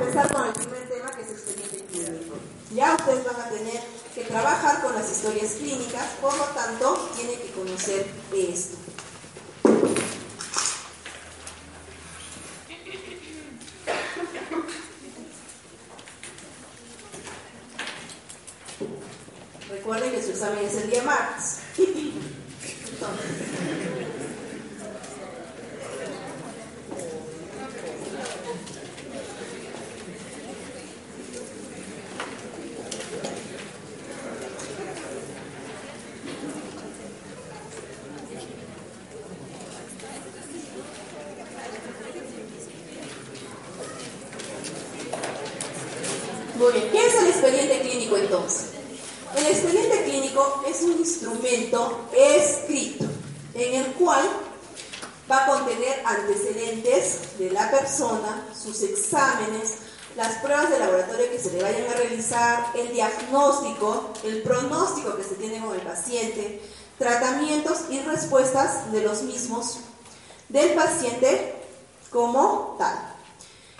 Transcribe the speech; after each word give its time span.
empezar 0.00 0.32
con 0.32 0.46
el 0.46 0.52
primer 0.52 0.88
tema 0.88 1.10
que 1.10 1.22
es 1.22 1.30
expediente 1.30 1.84
clínico. 1.86 2.36
Ya 2.74 2.94
ustedes 2.94 3.24
van 3.24 3.40
a 3.40 3.48
tener 3.48 3.80
que 4.14 4.24
trabajar 4.24 4.82
con 4.82 4.94
las 4.94 5.10
historias 5.10 5.52
clínicas, 5.52 6.06
por 6.20 6.36
lo 6.36 6.44
tanto, 6.44 7.10
tienen 7.16 7.40
que 7.40 7.50
conocer 7.52 8.06
esto. 8.34 8.76
Recuerden 19.70 20.12
que 20.12 20.22
su 20.22 20.30
examen 20.30 20.64
es 20.64 20.74
el 20.76 20.90
día 20.90 21.02
martes. 21.02 21.58
Muy 46.58 46.72
bien, 46.72 46.90
¿qué 46.90 47.06
es 47.06 47.14
el 47.14 47.28
expediente 47.28 47.80
clínico 47.82 48.16
entonces? 48.16 48.70
El 49.36 49.46
expediente 49.46 50.02
clínico 50.02 50.64
es 50.68 50.82
un 50.82 50.98
instrumento 50.98 52.08
escrito 52.12 53.04
en 53.54 53.74
el 53.74 53.92
cual 53.92 54.28
va 55.30 55.44
a 55.44 55.46
contener 55.46 56.02
antecedentes 56.04 57.38
de 57.38 57.52
la 57.52 57.70
persona, 57.70 58.44
sus 58.60 58.82
exámenes, 58.82 59.74
las 60.16 60.38
pruebas 60.38 60.68
de 60.70 60.80
laboratorio 60.80 61.30
que 61.30 61.38
se 61.38 61.52
le 61.52 61.62
vayan 61.62 61.88
a 61.92 61.94
realizar, 61.94 62.72
el 62.74 62.92
diagnóstico, 62.92 64.12
el 64.24 64.42
pronóstico 64.42 65.16
que 65.16 65.22
se 65.22 65.36
tiene 65.36 65.64
con 65.64 65.76
el 65.76 65.82
paciente, 65.82 66.60
tratamientos 66.98 67.82
y 67.88 68.00
respuestas 68.00 68.90
de 68.90 69.02
los 69.02 69.22
mismos 69.22 69.78
del 70.48 70.72
paciente 70.88 71.54
como 72.10 72.76
tal. 72.78 72.96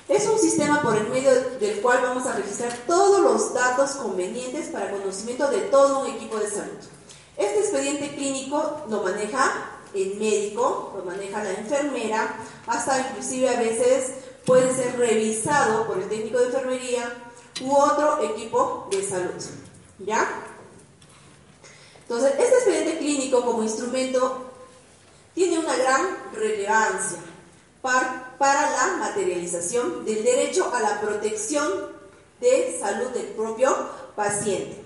Es 0.08 0.26
un 0.26 0.38
sistema 0.38 0.82
por 0.82 0.96
el 0.96 1.08
medio 1.08 1.30
del 1.58 1.80
cual 1.80 2.00
vamos 2.02 2.26
a 2.26 2.34
registrar 2.34 2.72
todos 2.86 3.20
los 3.20 3.54
datos 3.54 3.90
convenientes 3.92 4.68
para 4.68 4.90
conocimiento 4.90 5.50
de 5.50 5.60
todo 5.62 6.00
un 6.00 6.06
equipo 6.08 6.38
de 6.38 6.50
salud. 6.50 6.78
Este 7.36 7.60
expediente 7.60 8.14
clínico 8.14 8.84
lo 8.88 9.02
maneja 9.02 9.70
el 9.94 10.16
médico, 10.16 10.94
lo 10.96 11.04
maneja 11.04 11.44
la 11.44 11.52
enfermera, 11.52 12.36
hasta 12.66 13.10
inclusive 13.10 13.48
a 13.48 13.58
veces 13.58 14.12
puede 14.44 14.74
ser 14.74 14.98
revisado 14.98 15.86
por 15.86 15.98
el 15.98 16.08
técnico 16.08 16.38
de 16.38 16.46
enfermería 16.46 17.12
u 17.62 17.74
otro 17.74 18.22
equipo 18.22 18.88
de 18.90 19.06
salud. 19.06 19.44
¿Ya? 19.98 20.26
Entonces, 22.02 22.32
este 22.38 22.54
expediente 22.54 22.98
clínico 22.98 23.44
como 23.44 23.62
instrumento 23.62 24.47
tiene 25.38 25.60
una 25.60 25.76
gran 25.76 26.16
relevancia 26.32 27.18
para 27.80 28.70
la 28.72 28.96
materialización 28.98 30.04
del 30.04 30.24
derecho 30.24 30.68
a 30.74 30.80
la 30.80 31.00
protección 31.00 31.68
de 32.40 32.76
salud 32.80 33.10
del 33.10 33.26
propio 33.26 33.72
paciente. 34.16 34.82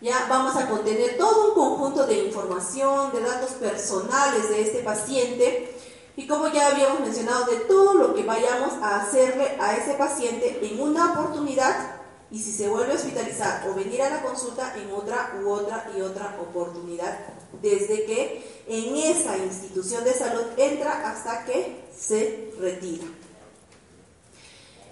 Ya 0.00 0.26
vamos 0.28 0.54
a 0.54 0.68
contener 0.68 1.18
todo 1.18 1.48
un 1.48 1.54
conjunto 1.54 2.06
de 2.06 2.22
información, 2.22 3.10
de 3.10 3.20
datos 3.22 3.50
personales 3.54 4.48
de 4.48 4.62
este 4.62 4.78
paciente 4.78 5.76
y 6.16 6.28
como 6.28 6.46
ya 6.52 6.68
habíamos 6.68 7.00
mencionado, 7.00 7.46
de 7.46 7.56
todo 7.64 7.94
lo 7.94 8.14
que 8.14 8.22
vayamos 8.22 8.74
a 8.80 9.02
hacerle 9.02 9.56
a 9.58 9.76
ese 9.76 9.94
paciente 9.94 10.60
en 10.62 10.80
una 10.80 11.14
oportunidad 11.14 11.96
y 12.30 12.38
si 12.38 12.52
se 12.52 12.68
vuelve 12.68 12.92
a 12.92 12.96
hospitalizar 12.96 13.68
o 13.68 13.74
venir 13.74 14.02
a 14.02 14.10
la 14.10 14.22
consulta 14.22 14.72
en 14.76 14.92
otra 14.92 15.34
u 15.42 15.50
otra 15.50 15.90
y 15.96 16.00
otra 16.00 16.36
oportunidad, 16.40 17.18
desde 17.60 18.04
que 18.04 18.53
en 18.66 18.96
esa 18.96 19.36
institución 19.36 20.04
de 20.04 20.14
salud 20.14 20.42
entra 20.56 21.10
hasta 21.10 21.44
que 21.44 21.84
se 21.96 22.52
retira. 22.58 23.04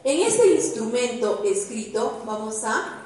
En 0.05 0.21
este 0.21 0.55
instrumento 0.55 1.43
escrito 1.44 2.22
vamos 2.27 2.65
a 2.65 3.03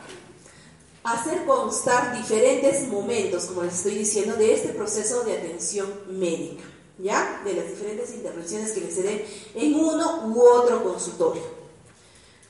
hacer 1.05 1.45
constar 1.45 2.17
diferentes 2.17 2.89
momentos, 2.89 3.45
como 3.45 3.63
les 3.63 3.75
estoy 3.75 3.99
diciendo, 3.99 4.35
de 4.35 4.55
este 4.55 4.71
proceso 4.71 5.23
de 5.23 5.37
atención 5.37 5.89
médica, 6.09 6.65
¿ya? 6.99 7.43
De 7.45 7.53
las 7.53 7.69
diferentes 7.69 8.13
intervenciones 8.13 8.73
que 8.73 8.91
se 8.91 9.03
den 9.03 9.25
en 9.55 9.75
uno 9.75 10.27
u 10.27 10.41
otro 10.41 10.83
consultorio. 10.83 11.43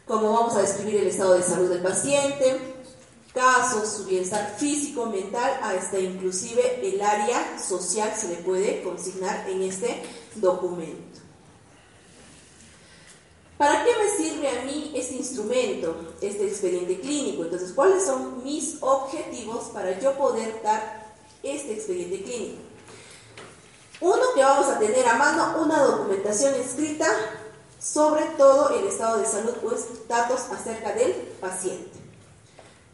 Como 0.06 0.32
vamos 0.32 0.54
a 0.54 0.62
describir 0.62 1.00
el 1.00 1.08
estado 1.08 1.34
de 1.34 1.42
salud 1.42 1.68
del 1.68 1.82
paciente, 1.82 2.75
casos, 3.36 3.90
su 3.90 4.04
bienestar 4.06 4.56
físico, 4.56 5.04
mental, 5.04 5.60
hasta 5.62 5.98
inclusive 5.98 6.80
el 6.82 6.98
área 7.02 7.58
social 7.58 8.10
se 8.16 8.28
le 8.28 8.36
puede 8.36 8.82
consignar 8.82 9.46
en 9.46 9.60
este 9.60 10.02
documento. 10.36 11.20
¿Para 13.58 13.84
qué 13.84 13.90
me 13.94 14.24
sirve 14.24 14.48
a 14.48 14.64
mí 14.64 14.90
este 14.94 15.16
instrumento, 15.16 16.14
este 16.22 16.46
expediente 16.46 16.98
clínico? 16.98 17.44
Entonces, 17.44 17.72
¿cuáles 17.74 18.06
son 18.06 18.42
mis 18.42 18.78
objetivos 18.80 19.64
para 19.64 20.00
yo 20.00 20.16
poder 20.16 20.62
dar 20.62 21.14
este 21.42 21.74
expediente 21.74 22.22
clínico? 22.22 22.62
Uno, 24.00 24.22
que 24.34 24.42
vamos 24.42 24.66
a 24.68 24.78
tener 24.78 25.06
a 25.06 25.14
mano 25.14 25.62
una 25.62 25.82
documentación 25.82 26.54
escrita 26.54 27.06
sobre 27.78 28.24
todo 28.38 28.70
el 28.70 28.86
estado 28.86 29.18
de 29.18 29.26
salud, 29.26 29.54
pues 29.62 30.08
datos 30.08 30.40
acerca 30.50 30.92
del 30.94 31.12
paciente. 31.38 31.95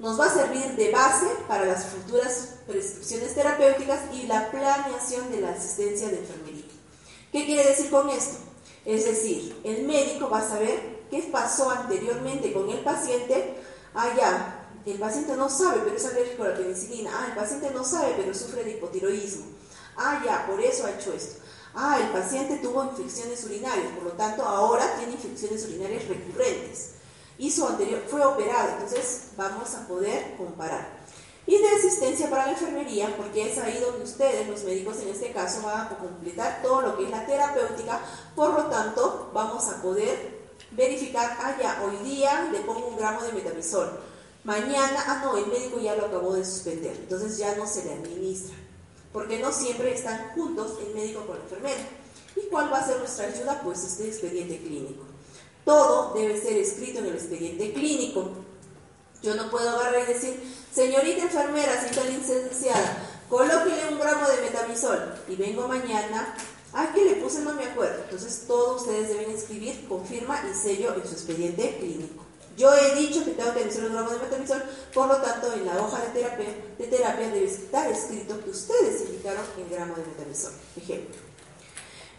Nos 0.03 0.19
va 0.19 0.27
a 0.27 0.35
servir 0.35 0.75
de 0.75 0.91
base 0.91 1.27
para 1.47 1.65
las 1.65 1.85
futuras 1.85 2.55
prescripciones 2.67 3.37
terapéuticas 3.37 4.01
y 4.13 4.27
la 4.27 4.51
planeación 4.51 5.31
de 5.31 5.41
la 5.41 5.51
asistencia 5.51 6.09
de 6.09 6.19
enfermería. 6.19 6.65
¿Qué 7.31 7.47
quiere 7.47 7.69
decir 7.69 7.89
con 7.89 8.11
esto? 8.11 8.39
Es 8.85 9.05
decir, 9.05 9.61
el 9.63 9.85
médico 9.85 10.29
va 10.29 10.39
a 10.39 10.49
saber 10.49 11.05
qué 11.09 11.23
pasó 11.31 11.71
anteriormente 11.71 12.53
con 12.53 12.69
el 12.69 12.81
paciente. 12.81 13.55
Ah, 13.95 14.13
ya, 14.17 14.67
el 14.85 14.99
paciente 14.99 15.37
no 15.37 15.49
sabe, 15.49 15.83
pero 15.85 15.97
es 15.97 16.05
alérgico 16.05 16.43
a 16.43 16.49
la 16.49 16.57
penicilina. 16.57 17.13
Ah, 17.15 17.27
el 17.29 17.37
paciente 17.37 17.71
no 17.71 17.85
sabe, 17.85 18.15
pero 18.17 18.35
sufre 18.35 18.65
de 18.65 18.73
hipotiroidismo. 18.73 19.45
Ah, 19.97 20.21
ya, 20.27 20.49
por 20.49 20.61
eso 20.61 20.85
ha 20.85 20.91
hecho 20.91 21.13
esto. 21.13 21.41
Ah, 21.77 22.01
el 22.01 22.09
paciente 22.09 22.57
tuvo 22.57 22.83
infecciones 22.83 23.45
urinarias, 23.45 23.93
por 23.95 24.03
lo 24.03 24.13
tanto 24.15 24.43
ahora 24.43 24.97
tiene 24.97 25.13
infecciones 25.13 25.65
urinarias 25.65 26.09
recurrentes. 26.09 27.02
Hizo 27.39 27.69
anterior, 27.69 28.03
fue 28.09 28.25
operado, 28.25 28.73
entonces 28.73 29.29
vamos 29.37 29.75
a 29.75 29.87
poder 29.87 30.37
comparar. 30.37 31.03
Y 31.47 31.59
de 31.59 31.69
asistencia 31.69 32.31
para 32.31 32.47
la 32.47 32.53
enfermería, 32.53 33.17
porque 33.17 33.51
es 33.51 33.59
ahí 33.59 33.79
donde 33.81 34.05
ustedes, 34.05 34.49
los 34.49 34.63
médicos 34.63 34.99
en 35.01 35.09
este 35.09 35.33
caso, 35.33 35.63
van 35.63 35.87
a 35.87 35.99
completar 35.99 36.63
todo 36.63 36.83
lo 36.83 36.97
que 36.97 37.05
es 37.05 37.11
la 37.11 37.27
terapéutica, 37.27 38.01
por 38.37 38.51
lo 38.51 38.67
tanto 38.67 39.31
vamos 39.35 39.67
a 39.69 39.83
poder 39.83 40.41
verificar, 40.71 41.37
ah 41.41 41.57
ya, 41.61 41.83
hoy 41.85 41.97
día 42.09 42.49
le 42.53 42.61
pongo 42.61 42.87
un 42.87 42.97
gramo 42.97 43.23
de 43.23 43.33
metamisol, 43.33 43.99
mañana, 44.45 45.05
ah 45.07 45.23
no, 45.25 45.37
el 45.37 45.47
médico 45.47 45.81
ya 45.81 45.97
lo 45.97 46.07
acabó 46.07 46.35
de 46.35 46.45
suspender, 46.45 46.95
entonces 46.97 47.37
ya 47.39 47.57
no 47.57 47.67
se 47.67 47.85
le 47.85 47.95
administra, 47.95 48.55
porque 49.13 49.41
no 49.41 49.51
siempre 49.53 49.93
están 49.93 50.31
juntos 50.35 50.79
el 50.87 50.95
médico 50.95 51.27
con 51.27 51.39
la 51.39 51.43
enfermera. 51.43 51.89
¿Y 52.37 52.49
cuál 52.49 52.73
va 52.73 52.79
a 52.79 52.87
ser 52.87 52.99
nuestra 52.99 53.27
ayuda? 53.27 53.61
Pues 53.63 53.85
este 53.85 54.09
expediente 54.09 54.59
clínico. 54.59 55.12
Todo 55.65 56.13
debe 56.15 56.41
ser 56.41 56.57
escrito 56.57 56.99
en 56.99 57.07
el 57.07 57.15
expediente 57.15 57.73
clínico. 57.73 58.31
Yo 59.23 59.35
no 59.35 59.51
puedo 59.51 59.71
agarrar 59.71 60.03
y 60.03 60.13
decir, 60.13 60.43
señorita 60.75 61.23
enfermera, 61.23 61.81
señorita 61.81 62.19
licenciada, 62.19 63.09
colóquele 63.29 63.89
un 63.93 64.01
gramo 64.01 64.29
de 64.29 64.43
metamisol 64.43 65.15
y 65.29 65.37
vengo 65.37 65.69
mañana. 65.69 66.35
Ah, 66.73 66.91
¿qué 66.95 67.05
le 67.05 67.15
puse? 67.17 67.41
No 67.41 67.53
me 67.53 67.65
acuerdo. 67.65 68.03
Entonces, 68.03 68.45
todos 68.47 68.83
ustedes 68.83 69.11
deben 69.11 69.31
escribir 69.31 69.87
con 69.87 70.05
firma 70.05 70.43
y 70.51 70.55
sello 70.55 70.95
en 70.97 71.07
su 71.07 71.13
expediente 71.13 71.77
clínico. 71.79 72.25
Yo 72.57 72.75
he 72.75 72.95
dicho 72.97 73.25
que 73.25 73.31
tengo 73.33 73.53
que 73.53 73.61
administrar 73.61 73.87
un 73.89 73.95
gramo 73.95 74.11
de 74.11 74.19
metamisol, 74.19 74.63
por 74.93 75.09
lo 75.09 75.17
tanto, 75.17 75.53
en 75.53 75.67
la 75.67 75.81
hoja 75.81 76.03
de 76.03 76.09
terapia, 76.09 76.49
de 76.79 76.87
terapia 76.87 77.29
debe 77.31 77.47
estar 77.47 77.91
escrito 77.91 78.43
que 78.43 78.51
ustedes 78.51 79.03
indicaron 79.03 79.45
el 79.57 79.69
gramo 79.75 79.95
de 79.95 80.03
metamisol. 80.05 80.53
Ejemplo. 80.77 81.32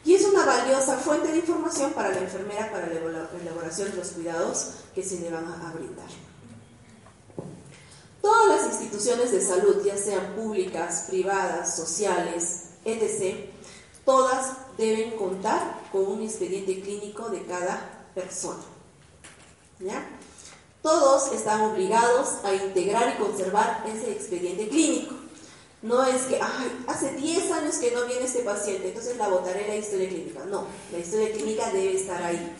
Y 0.05 0.15
es 0.15 0.25
una 0.25 0.45
valiosa 0.45 0.97
fuente 0.97 1.31
de 1.31 1.38
información 1.38 1.94
para 1.94 2.09
la 2.09 2.19
enfermera 2.19 2.69
para 2.71 2.88
la 2.88 3.00
elaboración 3.41 3.91
de 3.91 3.97
los 3.97 4.09
cuidados 4.09 4.71
que 4.94 5.03
se 5.03 5.19
le 5.19 5.31
van 5.31 5.45
a 5.45 5.71
brindar. 5.73 6.09
Todas 8.21 8.47
las 8.47 8.71
instituciones 8.73 9.31
de 9.31 9.41
salud, 9.41 9.83
ya 9.83 9.97
sean 9.97 10.33
públicas, 10.33 11.05
privadas, 11.09 11.75
sociales, 11.75 12.69
etc., 12.85 13.50
todas 14.05 14.53
deben 14.77 15.11
contar 15.17 15.81
con 15.91 16.05
un 16.05 16.21
expediente 16.21 16.81
clínico 16.81 17.29
de 17.29 17.45
cada 17.45 18.07
persona. 18.13 18.63
¿Ya? 19.79 20.05
Todos 20.81 21.31
están 21.31 21.61
obligados 21.61 22.44
a 22.44 22.53
integrar 22.53 23.15
y 23.15 23.21
conservar 23.21 23.83
ese 23.88 24.11
expediente 24.11 24.67
clínico. 24.67 25.15
No 25.83 26.03
es 26.06 26.24
que, 26.24 26.39
ay, 26.41 26.85
hace 26.88 27.12
10 27.12 27.51
años 27.51 27.75
que 27.75 27.91
no 27.91 28.06
viene 28.06 28.24
este 28.24 28.41
paciente, 28.41 28.88
entonces 28.88 29.18
la 29.18 29.27
botaré 29.27 29.68
la 29.68 29.75
historia 29.75 30.07
clínica. 30.07 30.45
No, 30.45 30.65
la 30.91 30.97
historia 30.97 31.31
clínica 31.31 31.69
debe 31.71 31.95
estar 31.95 32.24
ahí. 32.24 32.56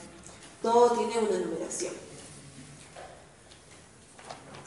Todo 0.62 0.92
tiene 0.92 1.18
una 1.20 1.40
numeración. 1.40 1.94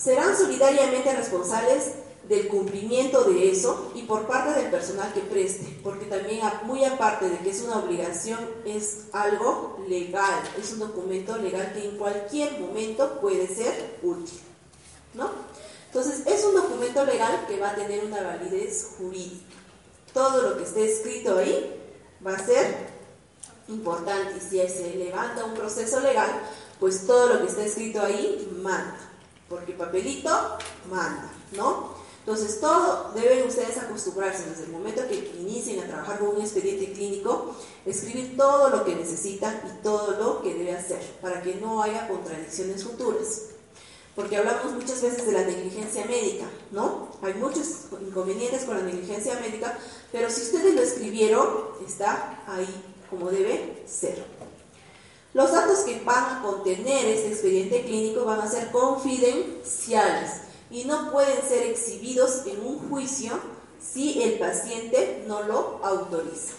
serán 0.06 0.36
solidariamente 0.36 1.12
responsables 1.16 1.94
del 2.28 2.48
cumplimiento 2.48 3.24
de 3.24 3.50
eso 3.50 3.92
y 3.94 4.02
por 4.02 4.26
parte 4.26 4.60
del 4.60 4.70
personal 4.70 5.12
que 5.12 5.20
preste, 5.20 5.78
porque 5.82 6.06
también 6.06 6.40
muy 6.64 6.84
aparte 6.84 7.28
de 7.28 7.38
que 7.38 7.50
es 7.50 7.62
una 7.62 7.78
obligación, 7.78 8.38
es 8.64 9.06
algo 9.12 9.84
legal, 9.88 10.42
es 10.60 10.72
un 10.72 10.80
documento 10.80 11.36
legal 11.38 11.72
que 11.72 11.88
en 11.88 11.96
cualquier 11.96 12.60
momento 12.60 13.20
puede 13.20 13.46
ser 13.48 13.98
útil, 14.02 14.38
¿no? 15.14 15.30
Entonces, 15.86 16.26
es 16.26 16.44
un 16.44 16.54
documento 16.54 17.04
legal 17.04 17.46
que 17.48 17.58
va 17.58 17.70
a 17.70 17.74
tener 17.74 18.04
una 18.04 18.22
validez 18.22 18.94
jurídica. 18.98 19.54
Todo 20.12 20.42
lo 20.42 20.56
que 20.56 20.64
esté 20.64 20.90
escrito 20.92 21.38
ahí 21.38 21.74
va 22.26 22.34
a 22.34 22.44
ser 22.44 22.96
importante 23.68 24.34
y 24.36 24.40
si 24.40 24.68
se 24.68 24.94
levanta 24.96 25.44
un 25.44 25.54
proceso 25.54 26.00
legal, 26.00 26.30
pues 26.78 27.06
todo 27.06 27.34
lo 27.34 27.40
que 27.40 27.46
está 27.46 27.64
escrito 27.64 28.02
ahí 28.02 28.48
manda, 28.62 28.98
porque 29.48 29.72
papelito 29.72 30.30
manda, 30.90 31.32
¿no? 31.52 31.96
Entonces, 32.20 32.60
todo 32.60 33.12
deben 33.14 33.46
ustedes 33.46 33.78
acostumbrarse 33.78 34.50
desde 34.50 34.64
el 34.64 34.72
momento 34.72 35.06
que 35.06 35.32
inicien 35.38 35.78
a 35.80 35.86
trabajar 35.86 36.18
con 36.18 36.30
un 36.30 36.40
expediente 36.40 36.92
clínico, 36.92 37.54
escribir 37.84 38.36
todo 38.36 38.68
lo 38.68 38.84
que 38.84 38.96
necesitan 38.96 39.62
y 39.64 39.82
todo 39.82 40.10
lo 40.18 40.42
que 40.42 40.54
debe 40.54 40.72
hacer 40.72 41.00
para 41.22 41.40
que 41.40 41.54
no 41.54 41.80
haya 41.80 42.08
contradicciones 42.08 42.82
futuras. 42.82 43.42
Porque 44.16 44.38
hablamos 44.38 44.72
muchas 44.72 45.02
veces 45.02 45.26
de 45.26 45.32
la 45.32 45.44
negligencia 45.44 46.06
médica, 46.06 46.46
¿no? 46.72 47.08
Hay 47.22 47.34
muchos 47.34 47.66
inconvenientes 48.00 48.64
con 48.64 48.78
la 48.78 48.82
negligencia 48.82 49.38
médica, 49.40 49.78
pero 50.10 50.30
si 50.30 50.40
ustedes 50.40 50.74
lo 50.74 50.80
escribieron, 50.80 51.46
está 51.86 52.42
ahí 52.46 52.66
como 53.10 53.30
debe 53.30 53.84
ser. 53.86 54.24
Los 55.34 55.52
datos 55.52 55.80
que 55.80 56.00
van 56.00 56.36
a 56.36 56.42
contener 56.42 57.04
este 57.04 57.28
expediente 57.28 57.84
clínico 57.84 58.24
van 58.24 58.40
a 58.40 58.50
ser 58.50 58.70
confidenciales 58.70 60.40
y 60.70 60.84
no 60.84 61.12
pueden 61.12 61.46
ser 61.46 61.66
exhibidos 61.66 62.46
en 62.46 62.66
un 62.66 62.88
juicio 62.88 63.38
si 63.78 64.22
el 64.22 64.38
paciente 64.38 65.24
no 65.28 65.42
lo 65.42 65.80
autoriza. 65.84 66.54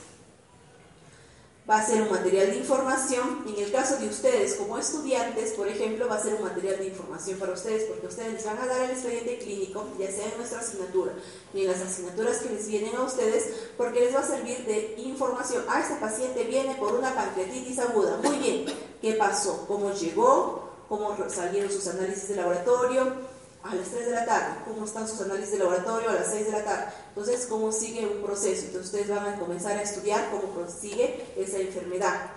Va 1.70 1.80
a 1.80 1.86
ser 1.86 2.02
un 2.02 2.10
material 2.10 2.52
de 2.52 2.58
información. 2.60 3.44
En 3.46 3.62
el 3.62 3.70
caso 3.74 3.98
de 3.98 4.08
ustedes 4.08 4.56
como 4.56 4.78
estudiantes, 4.78 5.52
por 5.52 5.68
ejemplo, 5.68 6.08
va 6.08 6.16
a 6.16 6.24
ser 6.24 6.36
un 6.36 6.44
material 6.44 6.78
de 6.78 6.88
información 6.88 7.38
para 7.38 7.52
ustedes 7.52 7.84
porque 7.84 8.08
ustedes 8.08 8.34
les 8.34 8.46
van 8.46 8.58
a 8.58 8.68
dar 8.68 8.84
el 8.84 8.92
expediente 8.92 9.38
clínico, 9.40 9.86
ya 10.00 10.10
sea 10.10 10.32
en 10.32 10.38
nuestra 10.38 10.60
asignatura 10.60 11.12
y 11.54 11.62
en 11.64 11.68
las 11.68 11.82
asignaturas 11.82 12.38
que 12.38 12.54
les 12.54 12.68
vienen 12.70 12.96
a 12.96 13.04
ustedes, 13.04 13.52
porque 13.76 14.00
les 14.00 14.16
va 14.16 14.20
a 14.20 14.28
servir 14.28 14.66
de 14.66 14.96
información. 14.98 15.66
Ah, 15.68 15.82
este 15.82 15.96
paciente 15.96 16.46
viene 16.46 16.74
por 16.76 16.94
una 16.94 17.14
pancreatitis 17.14 17.80
aguda. 17.80 18.18
Muy 18.24 18.38
bien, 18.38 18.66
¿qué 19.02 19.14
pasó? 19.16 19.66
¿Cómo 19.68 19.92
llegó? 19.92 20.72
¿Cómo 20.88 21.18
salieron 21.30 21.70
sus 21.70 21.86
análisis 21.88 22.30
de 22.30 22.38
laboratorio? 22.38 23.37
A 23.64 23.76
las 23.76 23.90
3 23.90 24.06
de 24.06 24.12
la 24.12 24.26
tarde, 24.26 24.60
cómo 24.66 24.86
están 24.86 25.08
sus 25.08 25.22
análisis 25.22 25.52
de 25.52 25.60
laboratorio 25.60 26.10
a 26.10 26.14
las 26.14 26.32
6 26.32 26.46
de 26.46 26.52
la 26.52 26.64
tarde. 26.64 26.86
Entonces, 27.10 27.46
cómo 27.48 27.72
sigue 27.72 28.06
un 28.06 28.24
proceso. 28.24 28.66
Entonces, 28.68 28.86
ustedes 28.94 29.10
van 29.10 29.34
a 29.34 29.40
comenzar 29.40 29.78
a 29.78 29.82
estudiar 29.82 30.30
cómo 30.32 30.54
prosigue 30.54 31.26
esa 31.36 31.60
enfermedad. 31.60 32.32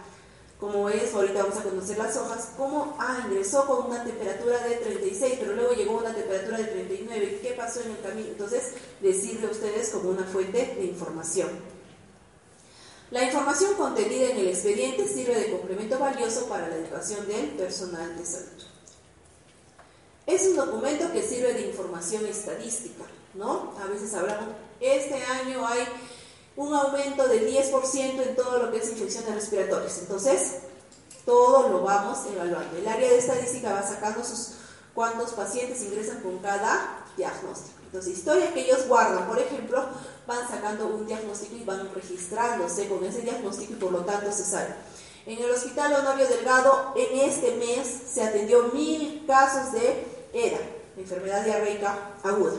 Como 0.59 0.91
es, 0.91 1.15
ahorita 1.15 1.43
vamos 1.43 1.59
a 1.59 1.63
conocer 1.63 1.97
las 1.97 2.17
hojas, 2.19 2.51
cómo, 2.57 2.95
ah, 2.99 3.25
ingresó 3.27 3.67
con 3.67 3.87
una 3.87 4.05
temperatura 4.05 4.59
de 4.59 4.77
36, 4.77 5.37
pero 5.41 5.55
luego 5.55 5.73
llegó 5.73 5.99
a 5.99 6.03
una 6.03 6.15
temperatura 6.15 6.59
de 6.59 6.65
39. 6.65 7.39
¿Qué 7.43 7.53
pasó 7.53 7.81
en 7.81 7.93
el 7.93 8.01
camino? 8.01 8.29
Entonces, 8.29 8.73
les 9.01 9.23
sirve 9.23 9.49
a 9.49 9.51
ustedes 9.51 9.89
como 9.89 10.11
una 10.11 10.25
fuente 10.25 10.75
de 10.79 10.85
información. 10.85 11.49
La 13.11 13.25
información 13.25 13.75
contenida 13.75 14.31
en 14.31 14.37
el 14.37 14.49
expediente 14.49 15.09
sirve 15.09 15.35
de 15.35 15.51
complemento 15.51 15.99
valioso 15.99 16.47
para 16.47 16.69
la 16.69 16.77
educación 16.77 17.27
del 17.27 17.49
personal 17.51 18.17
de 18.17 18.25
salud. 18.25 18.63
Es 20.31 20.47
un 20.47 20.55
documento 20.55 21.11
que 21.13 21.23
sirve 21.23 21.55
de 21.55 21.63
información 21.63 22.25
estadística, 22.25 23.03
¿no? 23.35 23.75
A 23.83 23.89
veces 23.89 24.15
hablamos, 24.15 24.51
este 24.81 25.25
año 25.25 25.67
hay 25.67 25.81
un 26.57 26.73
aumento 26.73 27.27
del 27.27 27.53
10% 27.53 28.23
en 28.23 28.37
todo 28.37 28.63
lo 28.63 28.71
que 28.71 28.79
es 28.79 28.91
infecciones 28.91 29.35
respiratorias. 29.35 29.99
Entonces, 29.99 30.59
todo 31.27 31.69
lo 31.69 31.83
vamos 31.83 32.19
evaluando. 32.33 32.77
El 32.77 32.87
área 32.87 33.09
de 33.09 33.19
estadística 33.19 33.73
va 33.73 33.83
sacando 33.83 34.23
sus 34.23 34.53
cuántos 34.95 35.33
pacientes 35.33 35.83
ingresan 35.83 36.21
con 36.21 36.39
cada 36.39 37.05
diagnóstico. 37.17 37.81
Entonces, 37.87 38.19
historia 38.19 38.55
que 38.55 38.61
ellos 38.61 38.87
guardan, 38.87 39.27
por 39.27 39.41
ejemplo, 39.41 39.85
van 40.29 40.49
sacando 40.49 40.87
un 40.87 41.09
diagnóstico 41.09 41.57
y 41.57 41.65
van 41.65 41.93
registrándose 41.93 42.89
con 42.89 43.05
ese 43.05 43.23
diagnóstico 43.23 43.73
y 43.73 43.77
por 43.77 43.91
lo 43.91 44.05
tanto 44.05 44.31
se 44.31 44.45
sabe. 44.45 44.77
En 45.27 45.43
el 45.43 45.51
Hospital 45.51 45.93
Honorio 45.95 46.29
Delgado, 46.29 46.95
en 46.95 47.19
este 47.19 47.57
mes 47.57 47.89
se 48.13 48.23
atendió 48.23 48.69
mil 48.73 49.25
casos 49.27 49.73
de 49.73 50.20
era 50.33 50.59
enfermedad 50.97 51.45
diarreica 51.45 52.15
aguda. 52.23 52.57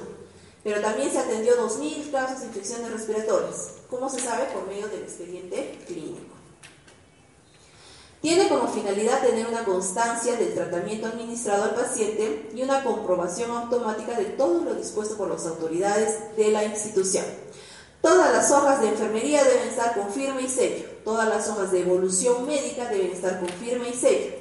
Pero 0.64 0.82
también 0.82 1.12
se 1.12 1.18
atendió 1.18 1.58
2.000 1.58 2.12
casos 2.12 2.42
de 2.42 2.48
infecciones 2.48 2.92
respiratorias. 2.92 3.74
¿Cómo 3.90 4.10
se 4.10 4.20
sabe? 4.20 4.46
Por 4.54 4.68
medio 4.68 4.88
del 4.88 5.02
expediente 5.02 5.80
clínico. 5.88 6.36
Tiene 8.22 8.48
como 8.48 8.68
finalidad 8.68 9.22
tener 9.22 9.48
una 9.48 9.66
constancia 9.66 10.36
del 10.36 10.54
tratamiento 10.54 11.08
administrado 11.08 11.64
al 11.64 11.74
paciente 11.74 12.52
y 12.54 12.62
una 12.62 12.84
comprobación 12.84 13.50
automática 13.50 14.16
de 14.16 14.26
todo 14.26 14.64
lo 14.64 14.76
dispuesto 14.76 15.18
por 15.18 15.30
las 15.30 15.48
autoridades 15.48 16.36
de 16.38 16.52
la 16.52 16.64
institución. 16.64 17.26
Todas 18.00 18.32
las 18.32 18.52
hojas 18.52 18.82
de 18.82 18.90
enfermería 18.90 19.44
deben 19.44 19.70
estar 19.70 19.96
con 19.96 20.12
firma 20.12 20.40
y 20.40 20.48
sello. 20.48 20.86
Todas 21.04 21.28
las 21.28 21.50
hojas 21.50 21.72
de 21.72 21.82
evolución 21.82 22.46
médica 22.46 22.90
deben 22.90 23.12
estar 23.12 23.40
con 23.40 23.50
firma 23.50 23.88
y 23.88 23.94
sello. 23.94 24.41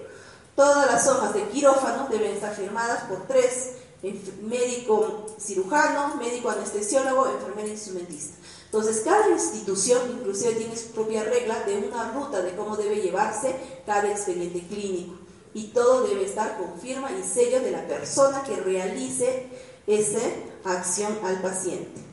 Todas 0.57 0.87
las 0.87 1.07
hojas 1.09 1.33
de 1.35 1.49
quirófano 1.49 2.09
deben 2.11 2.33
estar 2.33 2.55
firmadas 2.55 3.05
por 3.05 3.27
tres, 3.27 3.73
médico 4.43 5.27
cirujano, 5.39 6.17
médico 6.17 6.51
anestesiólogo, 6.51 7.27
enfermera 7.29 7.69
instrumentista. 7.69 8.37
Entonces, 8.67 9.03
cada 9.05 9.29
institución 9.31 10.01
inclusive 10.19 10.55
tiene 10.55 10.77
su 10.77 10.93
propia 10.93 11.25
regla 11.25 11.65
de 11.65 11.79
una 11.79 12.13
ruta 12.13 12.41
de 12.41 12.55
cómo 12.55 12.77
debe 12.77 13.03
llevarse 13.03 13.57
cada 13.85 14.11
expediente 14.11 14.67
clínico. 14.67 15.15
Y 15.53 15.69
todo 15.69 16.07
debe 16.07 16.25
estar 16.25 16.57
con 16.57 16.79
firma 16.81 17.11
y 17.11 17.23
sello 17.25 17.61
de 17.61 17.73
la 17.73 17.87
persona 17.89 18.45
que 18.45 18.57
realice 18.57 19.49
esa 19.87 20.21
acción 20.65 21.19
al 21.25 21.43
paciente. 21.43 22.10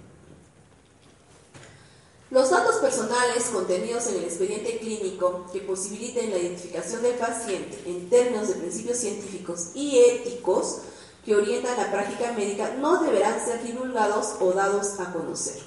Los 2.29 2.50
datos 2.50 2.75
personales 2.77 3.45
contenidos 3.53 4.07
en 4.07 4.15
el 4.15 4.25
expediente 4.25 4.79
clínico 4.79 5.45
que 5.53 5.62
posibiliten 5.62 6.29
la 6.29 6.38
identificación 6.38 7.01
del 7.01 7.15
paciente 7.15 7.81
en 7.85 8.09
términos 8.09 8.50
de 8.50 8.56
principios 8.56 8.97
científicos 8.97 9.69
y 9.74 10.00
éticos 10.00 10.79
que 11.24 11.36
orientan 11.36 11.77
la 11.77 11.89
práctica 11.89 12.34
médica 12.34 12.75
no 12.79 13.01
deberán 13.01 13.43
ser 13.43 13.63
divulgados 13.63 14.36
o 14.41 14.51
dados 14.51 15.00
a 15.00 15.13
conocer. 15.13 15.62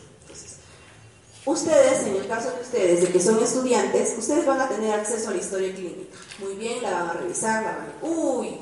ustedes, 1.46 2.06
en 2.06 2.16
el 2.16 2.28
caso 2.28 2.50
de 2.50 2.60
ustedes, 2.60 3.00
de 3.02 3.08
que 3.08 3.20
son 3.20 3.42
estudiantes, 3.42 4.14
ustedes 4.18 4.44
van 4.44 4.60
a 4.60 4.68
tener 4.68 4.92
acceso 4.92 5.30
a 5.30 5.32
la 5.32 5.38
historia 5.38 5.74
clínica. 5.74 6.16
Muy 6.40 6.56
bien, 6.56 6.82
la 6.82 6.90
van 6.90 7.10
a 7.10 7.12
revisar, 7.14 7.62
la 7.62 7.72
van 7.72 7.86
a... 7.86 8.06
Uy, 8.06 8.58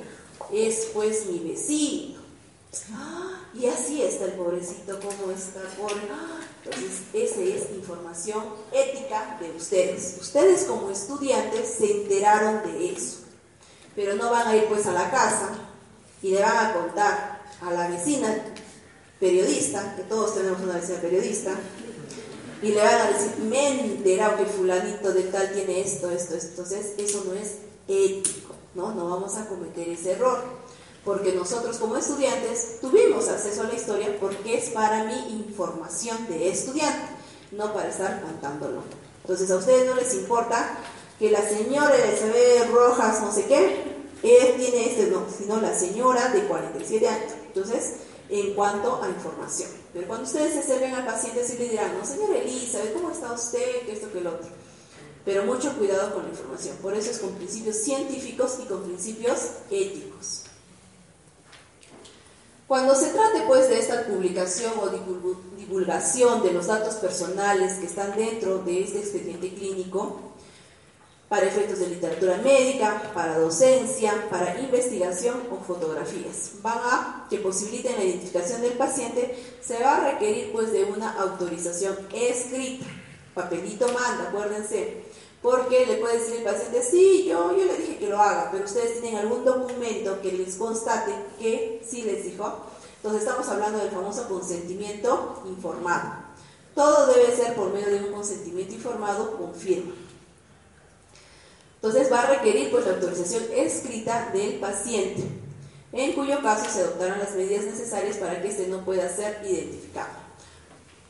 es 0.53 0.89
pues 0.95 1.27
mi 1.27 1.41
vecino. 1.41 2.21
Y 3.59 3.67
así 3.67 4.03
está 4.03 4.27
el 4.27 4.33
pobrecito, 4.33 5.01
¿cómo 5.01 5.33
está? 5.33 5.61
Por... 5.81 5.91
Entonces, 6.65 7.03
esa 7.13 7.41
es 7.41 7.71
información 7.75 8.45
ética 8.73 9.37
de 9.41 9.51
ustedes. 9.51 10.17
Ustedes 10.21 10.65
como 10.65 10.91
estudiantes 10.91 11.75
se 11.79 12.03
enteraron 12.03 12.63
de 12.63 12.93
eso, 12.93 13.19
pero 13.97 14.15
no 14.15 14.31
van 14.31 14.47
a 14.49 14.57
ir 14.57 14.67
pues 14.67 14.87
a 14.87 14.93
la 14.93 15.11
casa 15.11 15.59
y 16.23 16.31
le 16.31 16.43
van 16.43 16.67
a 16.67 16.73
contar 16.73 17.43
a 17.61 17.71
la 17.73 17.89
vecina 17.89 18.45
periodista, 19.19 19.97
que 19.97 20.03
todos 20.03 20.35
tenemos 20.35 20.61
una 20.61 20.75
vecina 20.75 21.01
periodista, 21.01 21.51
y 22.63 22.69
le 22.69 22.81
van 22.81 23.01
a 23.01 23.11
decir, 23.11 23.39
me 23.39 23.57
he 23.57 23.81
enterado 23.81 24.37
que 24.37 24.45
fulanito 24.45 25.13
de 25.13 25.23
tal 25.25 25.53
tiene 25.53 25.81
esto, 25.81 26.11
esto, 26.11 26.35
esto. 26.37 26.49
Entonces, 26.51 26.95
eso 26.99 27.25
no 27.25 27.33
es 27.35 27.59
ético, 27.89 28.55
¿no? 28.75 28.95
No 28.95 29.11
vamos 29.11 29.37
a 29.37 29.47
cometer 29.47 29.89
ese 29.89 30.13
error 30.13 30.68
porque 31.05 31.33
nosotros 31.33 31.77
como 31.79 31.97
estudiantes 31.97 32.81
tuvimos 32.81 33.29
acceso 33.29 33.63
a 33.63 33.69
la 33.69 33.75
historia 33.75 34.17
porque 34.21 34.59
es 34.59 34.71
para 34.71 35.05
mi 35.05 35.41
información 35.41 36.27
de 36.29 36.51
estudiante, 36.51 37.07
no 37.53 37.73
para 37.73 37.89
estar 37.89 38.23
contándolo. 38.23 38.83
Entonces 39.23 39.51
a 39.51 39.57
ustedes 39.57 39.87
no 39.87 39.95
les 39.95 40.15
importa 40.15 40.79
que 41.19 41.31
la 41.31 41.43
señora 41.43 41.95
Elizabeth 41.97 42.71
Rojas 42.71 43.21
no 43.21 43.33
sé 43.33 43.45
qué, 43.47 43.99
él 44.23 44.55
tiene 44.57 44.87
este, 44.91 45.07
no, 45.11 45.27
sino 45.37 45.61
la 45.61 45.77
señora 45.79 46.29
de 46.29 46.45
47 46.45 47.09
años. 47.09 47.33
Entonces, 47.47 47.95
en 48.29 48.55
cuanto 48.55 49.03
a 49.03 49.09
información. 49.09 49.71
Pero 49.93 50.07
cuando 50.07 50.27
ustedes 50.27 50.53
se 50.53 50.59
acerquen 50.61 50.95
al 50.95 51.07
paciente, 51.07 51.45
sí 51.45 51.57
le 51.59 51.69
dirán, 51.69 51.97
no, 51.99 52.05
señora 52.05 52.39
Elizabeth, 52.39 52.93
¿cómo 52.93 53.11
está 53.11 53.33
usted? 53.33 53.87
Que 53.87 53.93
esto, 53.93 54.13
que 54.13 54.19
el 54.19 54.27
otro. 54.27 54.49
Pero 55.25 55.45
mucho 55.45 55.77
cuidado 55.77 56.15
con 56.15 56.25
la 56.25 56.31
información. 56.31 56.77
Por 56.83 56.95
eso 56.95 57.11
es 57.11 57.19
con 57.19 57.35
principios 57.35 57.77
científicos 57.77 58.59
y 58.63 58.67
con 58.67 58.83
principios 58.83 59.39
éticos. 59.71 60.43
Cuando 62.69 62.95
se 62.95 63.09
trate 63.09 63.45
pues 63.47 63.71
de 63.71 63.79
esta 63.79 64.05
publicación 64.05 64.75
o 64.79 64.91
divulgación 65.57 66.43
de 66.43 66.53
los 66.53 66.67
datos 66.67 66.97
personales 66.97 67.79
que 67.79 67.87
están 67.87 68.15
dentro 68.15 68.59
de 68.59 68.83
este 68.85 68.99
expediente 68.99 69.55
clínico, 69.55 70.21
para 71.31 71.47
efectos 71.47 71.79
de 71.79 71.89
literatura 71.89 72.39
médica, 72.39 73.11
para 73.15 73.39
docencia, 73.39 74.29
para 74.31 74.61
investigación 74.61 75.37
o 75.51 75.63
fotografías. 75.65 76.53
Van 76.63 76.79
a 76.79 77.27
que 77.29 77.39
posibiliten 77.39 77.97
la 77.97 78.05
identificación 78.05 78.61
del 78.61 78.73
paciente, 78.73 79.35
se 79.63 79.79
va 79.83 79.97
a 79.97 80.13
requerir 80.13 80.53
pues 80.53 80.71
de 80.71 80.85
una 80.85 81.13
autorización 81.21 81.97
escrita. 82.15 82.87
Papelito 83.35 83.87
manda, 83.89 84.29
acuérdense. 84.29 85.08
Porque 85.43 85.87
le 85.87 85.97
puede 85.97 86.19
decir 86.19 86.37
el 86.37 86.43
paciente, 86.43 86.83
sí, 86.83 87.27
yo, 87.29 87.57
yo 87.57 87.65
le 87.65 87.77
dije 87.77 87.99
que 87.99 88.09
lo 88.09 88.21
haga, 88.21 88.51
pero 88.51 88.65
ustedes 88.65 89.01
tienen 89.01 89.21
algún 89.21 89.45
documento 89.45 90.21
que 90.21 90.33
les 90.33 90.57
constate 90.57 91.13
que 91.39 91.81
sí 91.89 92.03
les 92.03 92.25
dijo. 92.25 92.67
Entonces 92.97 93.23
estamos 93.23 93.49
hablando 93.49 93.79
del 93.79 93.91
famoso 93.91 94.29
consentimiento 94.29 95.43
informado. 95.47 96.29
Todo 96.75 97.07
debe 97.13 97.35
ser 97.35 97.55
por 97.55 97.73
medio 97.73 97.91
de 97.91 98.05
un 98.05 98.13
consentimiento 98.13 98.75
informado 98.75 99.37
con 99.37 99.55
firma. 99.55 99.95
Entonces 101.77 102.13
va 102.13 102.23
a 102.23 102.27
requerir 102.27 102.73
pues 102.73 102.85
la 102.87 102.95
autorización 102.95 103.45
escrita 103.55 104.31
del 104.33 104.59
paciente, 104.59 105.23
en 105.93 106.13
cuyo 106.13 106.43
caso 106.43 106.69
se 106.69 106.81
adoptarán 106.81 107.21
las 107.21 107.37
medidas 107.37 107.65
necesarias 107.65 108.17
para 108.17 108.43
que 108.43 108.49
éste 108.49 108.67
no 108.67 108.85
pueda 108.85 109.09
ser 109.09 109.41
identificado. 109.45 110.18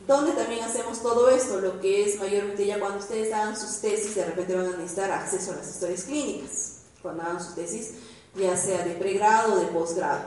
¿Dónde 0.08 0.32
también 0.32 0.64
hacemos 0.64 1.02
todo 1.02 1.28
esto? 1.28 1.60
Lo 1.60 1.78
que 1.82 2.02
es 2.02 2.18
mayormente 2.18 2.64
ya 2.64 2.80
cuando 2.80 2.98
ustedes 2.98 3.30
hagan 3.30 3.54
sus 3.54 3.78
tesis, 3.82 4.14
de 4.14 4.24
repente 4.24 4.56
van 4.56 4.72
a 4.72 4.76
necesitar 4.78 5.12
acceso 5.12 5.52
a 5.52 5.56
las 5.56 5.68
historias 5.68 6.04
clínicas. 6.04 6.76
Cuando 7.02 7.24
hagan 7.24 7.44
su 7.44 7.54
tesis, 7.54 7.90
ya 8.34 8.56
sea 8.56 8.86
de 8.86 8.94
pregrado 8.94 9.52
o 9.52 9.56
de 9.60 9.66
posgrado. 9.66 10.22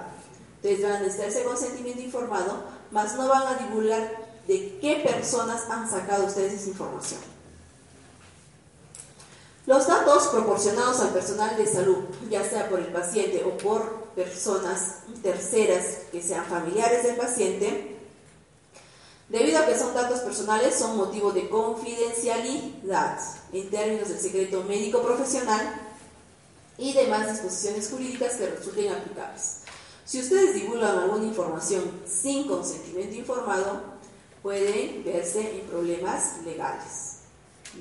Entonces 0.57 0.83
van 0.83 0.97
a 0.97 0.99
necesitar 0.99 1.29
ese 1.29 1.43
consentimiento 1.43 1.99
informado, 1.99 2.63
más 2.91 3.15
no 3.15 3.27
van 3.27 3.47
a 3.47 3.57
divulgar 3.57 4.17
de 4.47 4.77
qué 4.79 5.01
personas 5.03 5.63
han 5.67 5.89
sacado 5.89 6.27
ustedes 6.27 6.53
esa 6.53 6.69
información. 6.69 7.19
Los 9.65 9.87
datos 9.87 10.27
proporcionados 10.27 10.99
al 10.99 11.09
personal 11.09 11.57
de 11.57 11.65
salud, 11.65 12.03
ya 12.29 12.47
sea 12.47 12.69
por 12.69 12.77
el 12.77 12.93
paciente 12.93 13.43
o 13.43 13.57
por 13.57 14.03
personas 14.15 14.97
terceras 15.23 16.01
que 16.11 16.21
sean 16.21 16.45
familiares 16.45 17.01
del 17.01 17.15
paciente, 17.15 18.00
Debido 19.31 19.59
a 19.59 19.65
que 19.65 19.79
son 19.79 19.93
datos 19.93 20.19
personales, 20.19 20.75
son 20.75 20.97
motivo 20.97 21.31
de 21.31 21.47
confidencialidad 21.47 23.17
en 23.53 23.69
términos 23.69 24.09
del 24.09 24.19
secreto 24.19 24.61
médico 24.65 25.01
profesional 25.01 25.73
y 26.77 26.91
demás 26.91 27.31
disposiciones 27.31 27.89
jurídicas 27.89 28.33
que 28.35 28.47
resulten 28.47 28.91
aplicables. 28.91 29.59
Si 30.03 30.19
ustedes 30.19 30.53
divulgan 30.55 30.97
alguna 30.99 31.23
información 31.23 32.01
sin 32.05 32.45
consentimiento 32.45 33.15
informado, 33.15 33.79
pueden 34.43 35.01
verse 35.05 35.59
en 35.59 35.61
problemas 35.61 36.43
legales. 36.43 37.19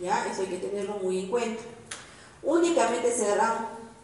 ¿Ya? 0.01 0.31
Eso 0.31 0.43
hay 0.43 0.49
que 0.51 0.59
tenerlo 0.59 0.99
muy 1.03 1.19
en 1.19 1.31
cuenta. 1.31 1.63
Únicamente 2.45 3.11
se 3.11 3.27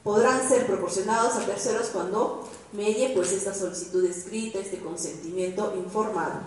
podrán 0.03 0.49
ser 0.49 0.67
proporcionados 0.67 1.37
a 1.37 1.47
terceros 1.47 1.91
cuando 1.91 2.49
medie 2.73 3.11
pues 3.11 3.31
esta 3.31 3.55
solicitud 3.55 4.05
escrita, 4.05 4.59
este 4.59 4.81
consentimiento 4.81 5.73
informado. 5.77 6.41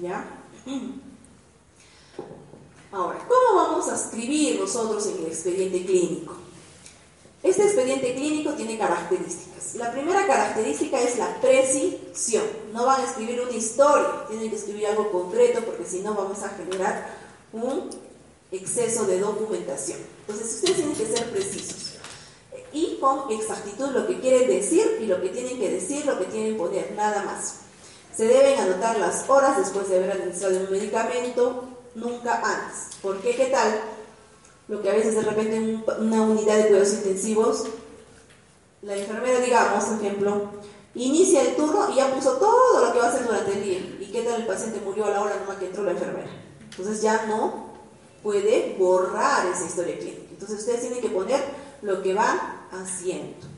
¿Ya? 0.00 0.42
Ahora, 2.92 3.26
¿cómo 3.28 3.56
vamos 3.56 3.88
a 3.88 3.96
escribir 3.96 4.60
nosotros 4.60 5.06
en 5.06 5.18
el 5.18 5.26
expediente 5.26 5.84
clínico? 5.84 6.34
Este 7.42 7.64
expediente 7.64 8.14
clínico 8.14 8.52
tiene 8.52 8.78
características. 8.78 9.74
La 9.74 9.92
primera 9.92 10.26
característica 10.26 11.00
es 11.00 11.18
la 11.18 11.40
precisión. 11.40 12.44
No 12.72 12.86
van 12.86 13.00
a 13.02 13.04
escribir 13.04 13.40
una 13.40 13.50
historia, 13.50 14.26
tienen 14.28 14.48
que 14.48 14.56
escribir 14.56 14.86
algo 14.86 15.10
concreto 15.10 15.60
porque 15.64 15.84
si 15.84 16.00
no 16.00 16.14
vamos 16.14 16.42
a 16.42 16.50
generar 16.50 17.14
un 17.52 17.90
exceso 18.50 19.04
de 19.04 19.18
documentación. 19.18 19.98
Entonces 20.20 20.54
ustedes 20.54 20.76
tienen 20.76 20.94
que 20.94 21.06
ser 21.06 21.30
precisos 21.30 21.94
y 22.74 22.98
con 23.00 23.30
exactitud 23.30 23.90
lo 23.90 24.06
que 24.06 24.18
quieren 24.18 24.48
decir 24.48 24.98
y 25.00 25.06
lo 25.06 25.22
que 25.22 25.28
tienen 25.28 25.58
que 25.58 25.70
decir, 25.70 26.04
lo 26.04 26.18
que 26.18 26.24
tienen 26.24 26.52
que 26.52 26.58
poner, 26.58 26.92
nada 26.96 27.22
más. 27.22 27.63
Se 28.16 28.26
deben 28.26 28.58
anotar 28.60 28.98
las 28.98 29.28
horas 29.28 29.58
después 29.58 29.88
de 29.88 29.96
haber 29.96 30.12
administrado 30.12 30.56
un 30.56 30.70
medicamento, 30.70 31.64
nunca 31.96 32.36
antes. 32.36 32.96
¿Por 33.02 33.20
qué? 33.20 33.34
¿Qué 33.34 33.46
tal? 33.46 33.80
Lo 34.68 34.80
que 34.80 34.90
a 34.90 34.94
veces 34.94 35.16
de 35.16 35.22
repente 35.22 35.56
en 35.56 35.84
una 35.98 36.22
unidad 36.22 36.56
de 36.58 36.68
cuidados 36.68 36.92
intensivos, 36.92 37.64
la 38.82 38.96
enfermera, 38.96 39.40
digamos, 39.40 39.84
por 39.84 39.98
ejemplo, 39.98 40.50
inicia 40.94 41.42
el 41.42 41.56
turno 41.56 41.90
y 41.90 41.96
ya 41.96 42.14
puso 42.14 42.34
todo 42.34 42.86
lo 42.86 42.92
que 42.92 42.98
va 42.98 43.06
a 43.06 43.08
hacer 43.08 43.26
durante 43.26 43.52
el 43.52 43.62
día. 43.64 43.78
¿Y 44.00 44.10
qué 44.12 44.22
tal 44.22 44.42
el 44.42 44.46
paciente 44.46 44.80
murió 44.84 45.06
a 45.06 45.10
la 45.10 45.20
hora 45.20 45.36
nomás 45.40 45.56
que 45.56 45.66
entró 45.66 45.82
la 45.82 45.90
enfermera? 45.90 46.30
Entonces 46.70 47.02
ya 47.02 47.26
no 47.26 47.74
puede 48.22 48.76
borrar 48.78 49.46
esa 49.46 49.64
historia 49.64 49.98
clínica. 49.98 50.30
Entonces 50.30 50.60
ustedes 50.60 50.80
tienen 50.80 51.00
que 51.00 51.08
poner 51.08 51.42
lo 51.82 52.02
que 52.02 52.14
van 52.14 52.38
haciendo. 52.70 53.53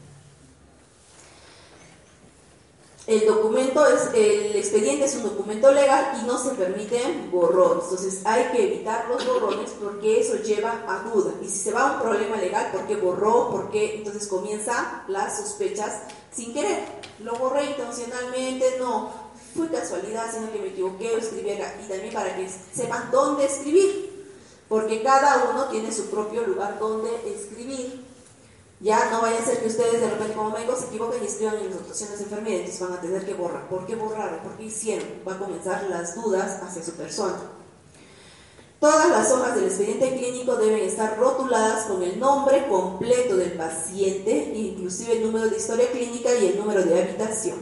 El 3.07 3.25
documento 3.25 3.87
es, 3.87 4.09
el 4.15 4.57
expediente 4.57 5.05
es 5.05 5.15
un 5.15 5.23
documento 5.23 5.71
legal 5.71 6.19
y 6.21 6.27
no 6.27 6.43
se 6.43 6.51
permiten 6.57 7.31
borrones. 7.31 7.85
Entonces 7.85 8.21
hay 8.25 8.47
que 8.51 8.65
evitar 8.65 9.07
los 9.09 9.25
borrones 9.25 9.71
porque 9.81 10.21
eso 10.21 10.35
lleva 10.43 10.83
a 10.89 11.09
duda. 11.09 11.33
Y 11.41 11.45
si 11.45 11.59
se 11.59 11.73
va 11.73 11.89
a 11.89 11.93
un 11.93 12.03
problema 12.03 12.37
legal, 12.37 12.73
¿por 12.73 12.85
qué 12.89 12.97
borró? 12.97 13.51
¿Por 13.51 13.71
qué? 13.71 13.99
Entonces 13.99 14.27
comienzan 14.27 15.05
las 15.07 15.39
sospechas 15.39 16.03
sin 16.33 16.53
querer. 16.53 16.83
Lo 17.21 17.37
borré 17.37 17.67
intencionalmente, 17.67 18.77
no. 18.81 19.13
Fue 19.55 19.69
casualidad, 19.69 20.29
sino 20.35 20.51
que 20.51 20.59
me 20.59 20.69
equivoqué 20.69 21.15
o 21.15 21.19
escribí 21.19 21.51
acá. 21.51 21.77
Y 21.85 21.89
también 21.89 22.13
para 22.13 22.35
que 22.35 22.49
sepan 22.75 23.11
dónde 23.13 23.45
escribir. 23.45 24.27
Porque 24.69 25.05
cada 25.05 25.49
uno 25.53 25.67
tiene 25.67 25.93
su 25.93 26.07
propio 26.07 26.43
lugar 26.43 26.81
donde 26.81 27.11
escribir. 27.25 28.05
Ya 28.81 29.11
no 29.11 29.23
vaya 29.23 29.39
a 29.39 29.45
ser 29.45 29.61
que 29.61 29.69
ustedes 29.69 30.01
de 30.01 30.11
repente 30.11 30.35
como 30.35 30.51
médicos 30.51 30.81
se 30.81 30.87
equivoquen 30.87 31.23
y 31.23 31.27
escriban 31.27 31.57
en 31.57 31.67
las 31.67 31.77
anotaciones 31.77 32.19
de 32.19 32.25
enfermedad, 32.25 32.59
entonces 32.59 32.81
van 32.81 32.93
a 32.93 33.01
tener 33.01 33.25
que 33.25 33.35
borrar. 33.35 33.69
¿Por 33.69 33.87
qué 33.87 33.95
borraron? 33.95 34.41
¿Por 34.41 34.57
qué 34.57 34.65
hicieron? 34.65 35.09
Va 35.27 35.35
a 35.35 35.39
comenzar 35.39 35.85
las 35.89 36.15
dudas 36.15 36.63
hacia 36.63 36.83
su 36.83 36.93
persona. 36.93 37.39
Todas 38.79 39.09
las 39.09 39.33
hojas 39.33 39.55
del 39.55 39.65
expediente 39.65 40.15
clínico 40.19 40.57
deben 40.57 40.81
estar 40.81 41.19
rotuladas 41.19 41.87
con 41.87 42.03
el 42.03 42.21
nombre 42.21 42.67
completo 42.69 43.37
del 43.37 43.53
paciente, 43.53 44.53
inclusive 44.55 45.15
el 45.15 45.23
número 45.23 45.49
de 45.49 45.57
historia 45.57 45.91
clínica 45.91 46.35
y 46.35 46.49
el 46.49 46.59
número 46.59 46.83
de 46.83 47.03
habitación. 47.03 47.57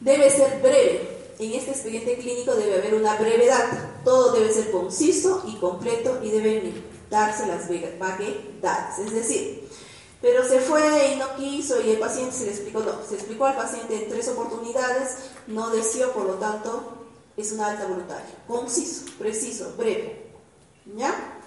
Debe 0.00 0.30
ser 0.30 0.60
breve. 0.60 1.14
En 1.38 1.52
este 1.54 1.70
expediente 1.70 2.18
clínico 2.18 2.54
debe 2.54 2.76
haber 2.76 2.94
una 2.94 3.16
brevedad. 3.16 4.02
Todo 4.04 4.32
debe 4.32 4.52
ser 4.52 4.70
conciso 4.70 5.42
y 5.48 5.56
completo 5.56 6.20
y 6.22 6.30
debe 6.30 6.74
darse 7.14 7.46
las 7.46 7.68
vaguedades. 7.98 8.98
Es 8.98 9.12
decir, 9.12 9.68
pero 10.20 10.46
se 10.46 10.58
fue 10.60 11.12
y 11.12 11.16
no 11.16 11.36
quiso 11.36 11.80
y 11.80 11.90
el 11.90 11.98
paciente 11.98 12.34
se 12.34 12.46
le 12.46 12.50
explicó, 12.50 12.80
no, 12.80 12.92
se 13.08 13.14
explicó 13.14 13.46
al 13.46 13.56
paciente 13.56 13.94
en 13.94 14.08
tres 14.08 14.28
oportunidades, 14.28 15.16
no 15.46 15.70
deseó, 15.70 16.12
por 16.12 16.24
lo 16.24 16.34
tanto, 16.34 17.06
es 17.36 17.52
una 17.52 17.68
alta 17.68 17.86
voluntaria. 17.86 18.34
Conciso, 18.48 19.04
preciso, 19.18 19.74
breve. 19.76 20.26
¿Ya? 20.96 21.40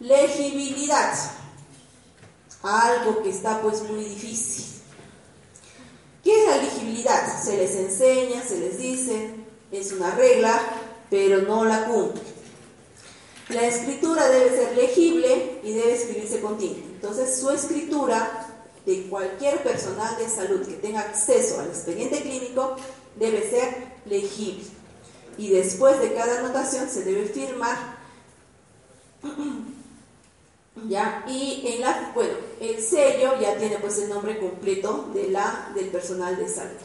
Legibilidad. 0.00 1.14
Algo 2.62 3.22
que 3.22 3.30
está 3.30 3.60
pues 3.60 3.82
muy 3.82 4.04
difícil. 4.04 4.64
¿Qué 6.24 6.42
es 6.42 6.48
la 6.48 6.56
legibilidad? 6.56 7.42
Se 7.42 7.56
les 7.56 7.74
enseña, 7.76 8.42
se 8.42 8.58
les 8.58 8.78
dice, 8.78 9.34
es 9.70 9.92
una 9.92 10.10
regla, 10.12 10.58
pero 11.10 11.42
no 11.42 11.64
la 11.66 11.84
cumple. 11.84 12.33
La 13.50 13.66
escritura 13.66 14.28
debe 14.28 14.56
ser 14.56 14.76
legible 14.76 15.60
y 15.62 15.72
debe 15.72 15.94
escribirse 15.94 16.40
con 16.40 16.56
tinta. 16.56 16.80
Entonces, 16.94 17.38
su 17.38 17.50
escritura 17.50 18.48
de 18.86 19.06
cualquier 19.08 19.62
personal 19.62 20.16
de 20.16 20.28
salud 20.28 20.66
que 20.66 20.74
tenga 20.74 21.00
acceso 21.00 21.60
al 21.60 21.68
expediente 21.68 22.22
clínico 22.22 22.76
debe 23.16 23.48
ser 23.48 23.94
legible. 24.06 24.64
Y 25.36 25.50
después 25.50 26.00
de 26.00 26.14
cada 26.14 26.40
anotación 26.40 26.88
se 26.88 27.02
debe 27.02 27.26
firmar. 27.26 27.76
¿Ya? 30.88 31.24
Y 31.28 31.64
en 31.66 31.82
la, 31.82 32.12
bueno, 32.14 32.34
el 32.60 32.82
sello 32.82 33.38
ya 33.40 33.56
tiene 33.56 33.78
pues 33.78 33.98
el 33.98 34.08
nombre 34.08 34.38
completo 34.38 35.10
de 35.14 35.28
la, 35.28 35.70
del 35.74 35.88
personal 35.88 36.36
de 36.36 36.48
salud. 36.48 36.80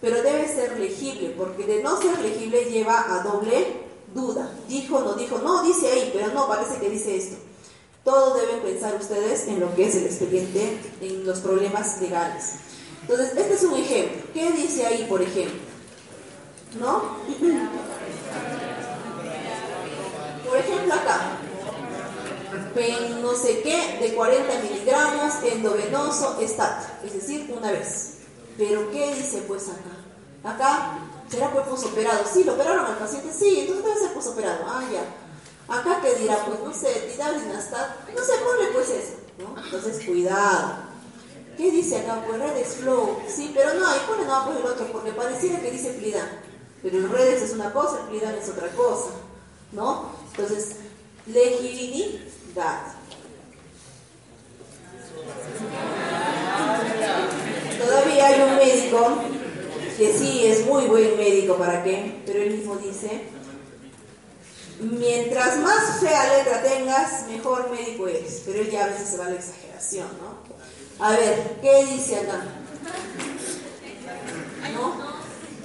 Pero 0.00 0.22
debe 0.22 0.46
ser 0.46 0.78
legible, 0.78 1.34
porque 1.36 1.64
de 1.64 1.82
no 1.82 2.00
ser 2.00 2.18
legible 2.20 2.64
lleva 2.66 3.14
a 3.14 3.22
doble 3.22 3.91
duda. 4.14 4.50
Dijo, 4.68 5.00
no 5.00 5.14
dijo, 5.14 5.38
no, 5.38 5.62
dice 5.62 5.88
ahí, 5.88 6.10
pero 6.12 6.32
no, 6.32 6.46
parece 6.46 6.78
que 6.78 6.90
dice 6.90 7.16
esto. 7.16 7.36
Todo 8.04 8.34
deben 8.34 8.60
pensar 8.60 8.94
ustedes 8.94 9.46
en 9.46 9.60
lo 9.60 9.74
que 9.74 9.86
es 9.86 9.94
el 9.94 10.06
expediente, 10.06 10.78
en 11.00 11.24
los 11.24 11.38
problemas 11.38 12.00
legales. 12.00 12.54
Entonces, 13.02 13.36
este 13.36 13.54
es 13.54 13.62
un 13.62 13.74
ejemplo. 13.74 14.22
¿Qué 14.34 14.52
dice 14.52 14.86
ahí, 14.86 15.06
por 15.08 15.22
ejemplo? 15.22 15.60
¿No? 16.78 17.16
Por 20.48 20.58
ejemplo, 20.58 20.94
acá. 20.94 21.38
no 23.22 23.34
sé 23.34 23.60
qué, 23.62 23.98
de 24.00 24.14
40 24.14 24.52
miligramos, 24.60 25.34
endovenoso, 25.44 26.38
estat. 26.40 27.04
Es 27.04 27.14
decir, 27.14 27.54
una 27.56 27.70
vez. 27.70 28.18
Pero 28.58 28.90
¿qué 28.90 29.14
dice 29.14 29.44
pues 29.48 29.68
acá? 29.68 29.96
Acá 30.44 30.98
¿Será 31.32 31.50
pues 31.50 31.66
posoperado? 31.66 32.26
Sí, 32.30 32.44
lo 32.44 32.52
operaron 32.52 32.84
al 32.84 32.98
paciente, 32.98 33.32
sí, 33.32 33.60
entonces 33.60 33.86
debe 33.86 33.98
ser 33.98 34.12
posoperado. 34.12 34.66
Ah, 34.66 34.84
ya. 34.92 35.74
Acá 35.74 36.02
que 36.02 36.14
dirá, 36.16 36.44
pues 36.44 36.60
no 36.60 36.74
sé, 36.74 37.08
dinastat, 37.08 38.10
no 38.14 38.22
sé, 38.22 38.32
ponle 38.44 38.70
pues 38.74 38.90
eso, 38.90 39.14
¿no? 39.38 39.58
Entonces, 39.64 40.04
cuidado. 40.04 40.92
¿Qué 41.56 41.70
dice 41.70 42.00
acá? 42.00 42.22
Pues 42.26 42.38
redes 42.38 42.76
flow, 42.76 43.18
sí, 43.26 43.50
pero 43.54 43.72
no, 43.72 43.88
ahí 43.88 44.00
pone 44.06 44.26
no, 44.26 44.44
pues 44.44 44.58
el 44.58 44.66
otro, 44.66 44.92
porque 44.92 45.12
pareciera 45.12 45.58
que 45.62 45.70
dice 45.70 45.94
plidan. 45.94 46.28
Pero 46.82 46.98
el 46.98 47.08
redes 47.08 47.40
es 47.40 47.54
una 47.54 47.72
cosa, 47.72 48.00
el 48.00 48.08
plidan 48.08 48.34
es 48.34 48.50
otra 48.50 48.68
cosa, 48.68 49.12
¿no? 49.72 50.10
Entonces, 50.32 50.76
legibilidad. 51.24 52.92
Todavía 57.78 58.26
hay 58.26 58.42
un 58.42 58.56
médico 58.56 59.41
que 59.96 60.12
sí 60.12 60.46
es 60.46 60.66
muy 60.66 60.84
buen 60.84 61.16
médico, 61.16 61.56
¿para 61.56 61.82
qué? 61.82 62.22
Pero 62.26 62.40
él 62.40 62.56
mismo 62.56 62.76
dice, 62.76 63.22
mientras 64.80 65.58
más 65.58 66.00
fea 66.00 66.38
letra 66.38 66.62
tengas, 66.62 67.26
mejor 67.28 67.70
médico 67.70 68.08
eres. 68.08 68.42
Pero 68.46 68.60
él 68.60 68.70
ya 68.70 68.84
a 68.84 68.88
veces 68.88 69.08
se 69.08 69.16
va 69.18 69.26
a 69.26 69.30
la 69.30 69.36
exageración, 69.36 70.08
¿no? 70.20 71.04
A 71.04 71.12
ver, 71.12 71.58
¿qué 71.60 71.86
dice 71.86 72.16
acá? 72.16 72.44
¿No? 74.74 75.12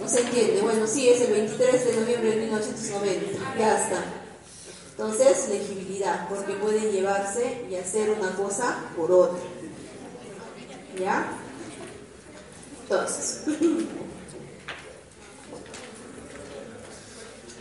No 0.02 0.08
se 0.08 0.22
entiende. 0.22 0.62
Bueno, 0.62 0.88
sí, 0.88 1.10
es 1.10 1.22
el 1.22 1.32
23 1.32 1.86
de 1.86 2.02
noviembre 2.02 2.30
de 2.32 2.36
1990. 2.38 3.56
Ya 3.58 3.78
está. 3.78 4.04
Entonces, 4.92 5.50
legibilidad, 5.50 6.28
porque 6.28 6.54
pueden 6.54 6.92
llevarse 6.92 7.66
y 7.70 7.76
hacer 7.76 8.10
una 8.12 8.36
cosa 8.36 8.78
por 8.96 9.12
otra. 9.12 9.40
¿Ya? 11.00 11.28
Entonces, 12.84 13.42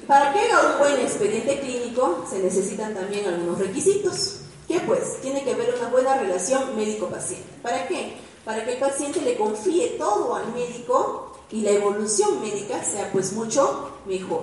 para 0.06 0.32
que 0.32 0.40
haga 0.40 0.72
un 0.72 0.78
buen 0.78 1.00
expediente 1.00 1.60
clínico 1.60 2.24
se 2.28 2.38
necesitan 2.38 2.94
también 2.94 3.26
algunos 3.26 3.58
requisitos. 3.58 4.40
¿Qué 4.68 4.80
pues? 4.80 5.20
Tiene 5.20 5.44
que 5.44 5.52
haber 5.52 5.74
una 5.78 5.88
buena 5.88 6.16
relación 6.18 6.76
médico-paciente. 6.76 7.46
¿Para 7.62 7.86
qué? 7.86 8.16
Para 8.44 8.64
que 8.64 8.74
el 8.74 8.78
paciente 8.78 9.20
le 9.20 9.36
confíe 9.36 9.96
todo 9.98 10.34
al 10.34 10.52
médico 10.52 11.36
y 11.50 11.62
la 11.62 11.70
evolución 11.70 12.40
médica 12.40 12.82
sea 12.84 13.10
pues 13.12 13.32
mucho 13.32 13.90
mejor. 14.06 14.42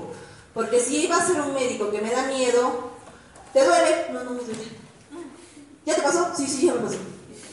Porque 0.53 0.79
si 0.79 1.07
va 1.07 1.17
a 1.17 1.25
ser 1.25 1.41
un 1.41 1.53
médico 1.53 1.89
que 1.89 2.01
me 2.01 2.11
da 2.11 2.27
miedo, 2.27 2.91
¿te 3.53 3.65
duele? 3.65 4.07
No, 4.11 4.23
no 4.23 4.31
me 4.31 4.43
duele. 4.43 4.63
¿Ya 5.85 5.95
te 5.95 6.01
pasó? 6.01 6.31
Sí, 6.35 6.47
sí, 6.47 6.67
ya 6.67 6.73
me 6.73 6.81
pasó. 6.81 6.97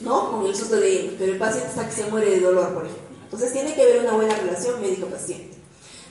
¿No? 0.00 0.30
Con 0.30 0.46
el 0.46 0.54
susto 0.54 0.76
de. 0.76 1.14
Pero 1.18 1.32
el 1.32 1.38
paciente 1.38 1.68
está 1.70 1.86
que 1.86 1.94
se 1.94 2.06
muere 2.06 2.30
de 2.30 2.40
dolor, 2.40 2.72
por 2.74 2.84
ejemplo. 2.84 3.04
Entonces 3.24 3.52
tiene 3.52 3.74
que 3.74 3.82
haber 3.82 4.00
una 4.00 4.12
buena 4.12 4.34
relación 4.34 4.80
médico-paciente. 4.80 5.59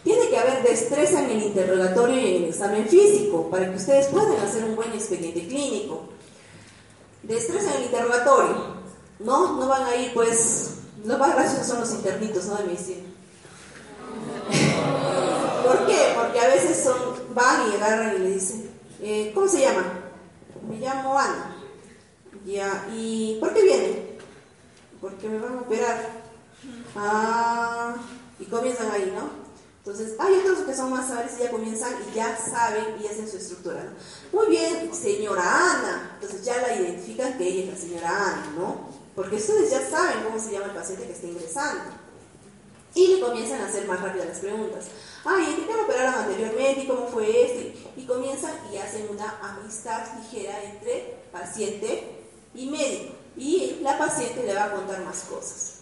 Tiene 0.03 0.29
que 0.29 0.37
haber 0.37 0.63
destreza 0.63 1.23
en 1.23 1.31
el 1.31 1.43
interrogatorio 1.43 2.15
y 2.15 2.35
en 2.35 2.43
el 2.43 2.49
examen 2.49 2.87
físico 2.87 3.49
para 3.49 3.69
que 3.69 3.75
ustedes 3.75 4.07
puedan 4.07 4.37
hacer 4.37 4.63
un 4.63 4.75
buen 4.75 4.91
expediente 4.93 5.47
clínico. 5.47 6.03
Destreza 7.23 7.71
en 7.71 7.77
el 7.77 7.83
interrogatorio. 7.85 8.79
No, 9.19 9.57
no 9.57 9.67
van 9.67 9.83
a 9.83 9.95
ir 9.95 10.13
pues, 10.13 10.75
los 11.03 11.19
más 11.19 11.35
graciosos 11.35 11.67
son 11.67 11.81
los 11.81 11.91
internitos, 11.93 12.45
¿no? 12.45 12.55
De 12.55 12.63
medicina. 12.63 13.03
¿Por 15.65 15.85
qué? 15.85 16.13
Porque 16.15 16.39
a 16.39 16.47
veces 16.47 16.83
son, 16.83 17.33
van 17.33 17.69
y 17.69 17.75
agarran 17.75 18.15
y 18.15 18.19
le 18.19 18.31
dicen, 18.31 18.69
eh, 19.01 19.31
¿cómo 19.35 19.47
se 19.47 19.61
llama? 19.61 19.83
Me 20.67 20.77
llamo 20.77 21.17
Ana. 21.17 21.55
Ya, 22.45 22.87
¿y 22.95 23.37
por 23.39 23.53
qué 23.53 23.63
viene? 23.63 24.17
Porque 25.01 25.27
me 25.27 25.39
van 25.39 25.57
a 25.57 25.61
operar. 25.61 26.09
Ah, 26.95 27.95
y 28.39 28.45
comienzan 28.45 28.91
ahí, 28.91 29.13
¿no? 29.15 29.38
Entonces, 29.79 30.15
hay 30.19 30.35
otros 30.35 30.59
que 30.59 30.75
son 30.75 30.91
más 30.91 31.07
sabios 31.07 31.31
y 31.37 31.43
ya 31.43 31.51
comienzan 31.51 31.93
y 32.11 32.15
ya 32.15 32.37
saben 32.37 32.97
y 33.01 33.07
hacen 33.07 33.29
su 33.29 33.37
estructura. 33.37 33.93
Muy 34.31 34.47
bien, 34.47 34.93
señora 34.93 35.41
Ana. 35.41 36.11
Entonces 36.15 36.45
ya 36.45 36.61
la 36.61 36.75
identifican 36.75 37.37
que 37.37 37.47
ella 37.47 37.63
es 37.63 37.69
la 37.69 37.87
señora 37.87 38.09
Ana, 38.09 38.53
¿no? 38.57 38.89
Porque 39.15 39.37
ustedes 39.37 39.71
ya 39.71 39.89
saben 39.89 40.23
cómo 40.23 40.39
se 40.39 40.51
llama 40.51 40.65
el 40.65 40.71
paciente 40.71 41.05
que 41.05 41.13
está 41.13 41.27
ingresando. 41.27 41.83
Y 42.93 43.07
le 43.07 43.19
comienzan 43.21 43.61
a 43.61 43.67
hacer 43.67 43.87
más 43.87 44.01
rápidas 44.01 44.27
las 44.27 44.39
preguntas. 44.39 44.85
Ay, 45.23 45.45
¿en 45.45 45.65
qué 45.65 45.73
me 45.73 45.81
operaron 45.81 46.15
anteriormente? 46.15 46.81
¿Y 46.81 46.87
cómo 46.87 47.07
fue 47.07 47.45
este? 47.45 47.75
Y 47.95 48.05
comienzan 48.05 48.51
y 48.73 48.77
hacen 48.77 49.07
una 49.09 49.39
amistad 49.41 50.01
ligera 50.19 50.61
entre 50.63 51.19
paciente 51.31 52.25
y 52.53 52.69
médico. 52.69 53.13
Y 53.37 53.77
la 53.81 53.97
paciente 53.97 54.43
le 54.43 54.53
va 54.53 54.65
a 54.65 54.71
contar 54.71 55.03
más 55.05 55.21
cosas. 55.21 55.75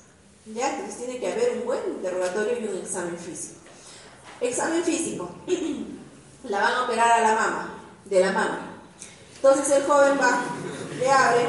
¿Ya? 0.46 0.76
Entonces 0.76 0.98
tiene 0.98 1.20
que 1.20 1.32
haber 1.32 1.58
un 1.58 1.66
buen 1.66 1.80
interrogatorio 1.88 2.60
y 2.60 2.68
un 2.68 2.78
examen 2.78 3.18
físico. 3.18 3.57
Examen 4.42 4.84
físico. 4.84 5.30
La 6.44 6.62
van 6.62 6.74
a 6.74 6.84
operar 6.84 7.12
a 7.12 7.22
la 7.22 7.36
mama, 7.36 7.84
de 8.06 8.20
la 8.22 8.32
mama. 8.32 8.60
Entonces 9.36 9.70
el 9.70 9.84
joven 9.84 10.18
va, 10.20 10.40
le 10.98 11.12
abre 11.12 11.46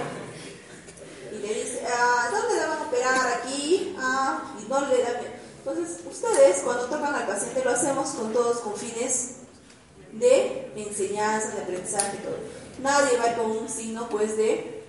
y 1.32 1.38
le 1.38 1.54
dice, 1.54 1.86
ah, 1.88 2.28
¿dónde 2.32 2.56
la 2.56 2.66
van 2.66 2.78
a 2.78 2.82
operar? 2.82 3.32
Aquí. 3.34 3.94
Ah, 3.98 4.54
y 4.60 4.68
no 4.68 4.80
le 4.80 5.02
da. 5.02 5.20
Entonces, 5.58 6.00
ustedes 6.10 6.62
cuando 6.64 6.86
tocan 6.86 7.14
al 7.14 7.26
paciente 7.26 7.62
lo 7.64 7.70
hacemos 7.70 8.08
con 8.10 8.32
todos 8.32 8.58
con 8.58 8.74
fines 8.74 9.36
de 10.12 10.72
enseñanza, 10.76 11.50
de 11.50 11.62
aprendizaje, 11.62 12.18
todo. 12.18 12.36
Nadie 12.82 13.18
va 13.18 13.34
con 13.34 13.50
un 13.50 13.68
signo 13.68 14.08
pues 14.08 14.36
de 14.36 14.84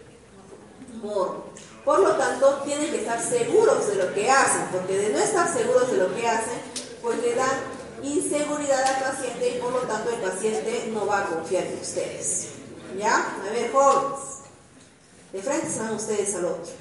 morro. 1.02 1.46
Por 1.86 2.00
lo 2.00 2.16
tanto, 2.16 2.62
tienen 2.66 2.92
que 2.92 3.02
estar 3.02 3.22
seguros 3.22 3.88
de 3.88 3.96
lo 3.96 4.14
que 4.14 4.30
hacen, 4.30 4.68
porque 4.72 4.98
de 4.98 5.10
no 5.10 5.20
estar 5.20 5.52
seguros 5.52 5.92
de 5.92 5.98
lo 5.98 6.16
que 6.16 6.28
hacen, 6.28 6.60
pues 7.02 7.22
le 7.22 7.36
dan 7.36 7.79
inseguridad 8.04 8.84
al 8.84 9.12
paciente 9.12 9.56
y 9.56 9.60
por 9.60 9.72
lo 9.72 9.80
tanto 9.80 10.10
el 10.10 10.22
paciente 10.22 10.90
no 10.94 11.06
va 11.06 11.20
a 11.20 11.26
confiar 11.26 11.66
en 11.66 11.80
ustedes. 11.80 12.48
¿Ya? 12.98 13.16
A 13.16 13.54
ver, 13.54 13.72
jóvenes, 13.72 14.20
de 15.32 15.42
frente 15.42 15.70
se 15.70 15.80
van 15.80 15.94
ustedes 15.94 16.36
al 16.36 16.46
otro. 16.46 16.72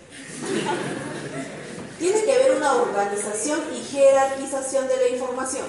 Tiene 1.99 2.23
que 2.23 2.33
haber 2.33 2.57
una 2.57 2.75
organización 2.75 3.61
y 3.75 3.83
jerarquización 3.83 4.87
de 4.87 4.97
la 4.97 5.09
información. 5.09 5.67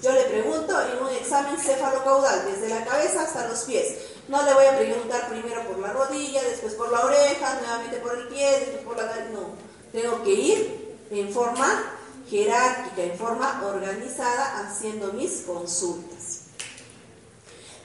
Yo 0.00 0.12
le 0.12 0.22
pregunto 0.24 0.80
en 0.80 1.02
un 1.02 1.10
examen 1.10 1.58
cefalocaudal, 1.58 2.44
desde 2.44 2.68
la 2.68 2.84
cabeza 2.84 3.22
hasta 3.22 3.48
los 3.48 3.64
pies. 3.64 3.96
No 4.28 4.44
le 4.44 4.54
voy 4.54 4.64
a 4.66 4.78
preguntar 4.78 5.28
primero 5.28 5.62
por 5.66 5.80
la 5.80 5.92
rodilla, 5.92 6.40
después 6.44 6.74
por 6.74 6.92
la 6.92 7.00
oreja, 7.00 7.58
nuevamente 7.60 7.96
por 7.96 8.16
el 8.16 8.28
pie, 8.28 8.60
después 8.60 8.84
por 8.84 8.96
la. 8.96 9.06
No, 9.32 9.56
tengo 9.90 10.22
que 10.22 10.30
ir 10.30 10.96
en 11.10 11.32
forma 11.32 11.98
jerárquica, 12.32 13.02
en 13.02 13.18
forma 13.18 13.62
organizada, 13.62 14.60
haciendo 14.60 15.12
mis 15.12 15.42
consultas. 15.42 16.38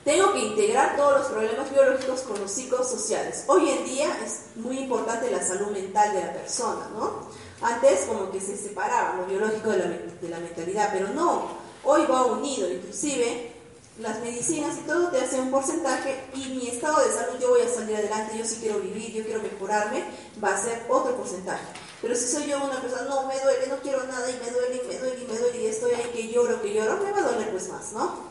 Tengo 0.06 0.32
que 0.32 0.40
integrar 0.40 0.96
todos 0.96 1.20
los 1.20 1.28
problemas 1.28 1.70
biológicos 1.70 2.22
con 2.22 2.40
los 2.40 2.50
psicosociales. 2.50 3.44
Hoy 3.48 3.70
en 3.70 3.84
día 3.84 4.08
es 4.26 4.56
muy 4.56 4.80
importante 4.80 5.30
la 5.30 5.46
salud 5.46 5.68
mental 5.72 6.14
de 6.14 6.24
la 6.24 6.32
persona, 6.32 6.88
¿no? 6.98 7.28
Antes 7.62 8.06
como 8.06 8.32
que 8.32 8.40
se 8.40 8.56
separaba 8.56 9.18
lo 9.18 9.26
biológico 9.26 9.72
de 9.72 9.80
la, 9.80 9.86
de 9.86 10.30
la 10.30 10.40
mentalidad, 10.40 10.92
pero 10.94 11.10
no, 11.10 11.50
hoy 11.84 12.06
va 12.10 12.26
unido, 12.28 12.72
inclusive 12.72 13.52
las 14.00 14.22
medicinas 14.22 14.78
y 14.78 14.88
todo 14.88 15.10
te 15.10 15.20
hacen 15.20 15.42
un 15.42 15.52
porcentaje 15.52 16.24
y 16.36 16.54
mi 16.56 16.68
estado 16.70 17.06
de 17.06 17.12
salud, 17.12 17.38
yo 17.42 17.50
voy 17.50 17.62
a 17.64 17.68
salir 17.68 17.98
adelante, 17.98 18.38
yo 18.38 18.46
sí 18.46 18.60
quiero 18.62 18.80
vivir, 18.80 19.12
yo 19.12 19.26
quiero 19.26 19.42
mejorarme, 19.42 20.06
va 20.42 20.56
a 20.56 20.62
ser 20.62 20.86
otro 20.88 21.18
porcentaje. 21.18 21.66
Pero 22.02 22.16
si 22.16 22.28
soy 22.28 22.48
yo 22.48 22.64
una 22.64 22.80
persona, 22.80 23.04
no, 23.10 23.28
me 23.28 23.40
duele, 23.40 23.68
no 23.68 23.78
quiero 23.78 24.04
nada 24.04 24.30
y 24.30 24.34
me 24.34 24.52
duele, 24.52 24.82
y 24.84 24.88
me 24.88 25.00
duele, 25.00 25.24
y 25.24 25.28
me 25.28 25.38
duele, 25.38 25.64
y 25.64 25.66
estoy 25.68 25.92
ahí 25.92 26.12
que 26.14 26.28
lloro, 26.32 26.62
que 26.62 26.74
lloro, 26.74 26.98
me 26.98 27.12
va 27.12 27.20
a 27.20 27.32
doler 27.32 27.52
pues 27.52 27.70
más, 27.70 27.92
¿no? 27.94 28.28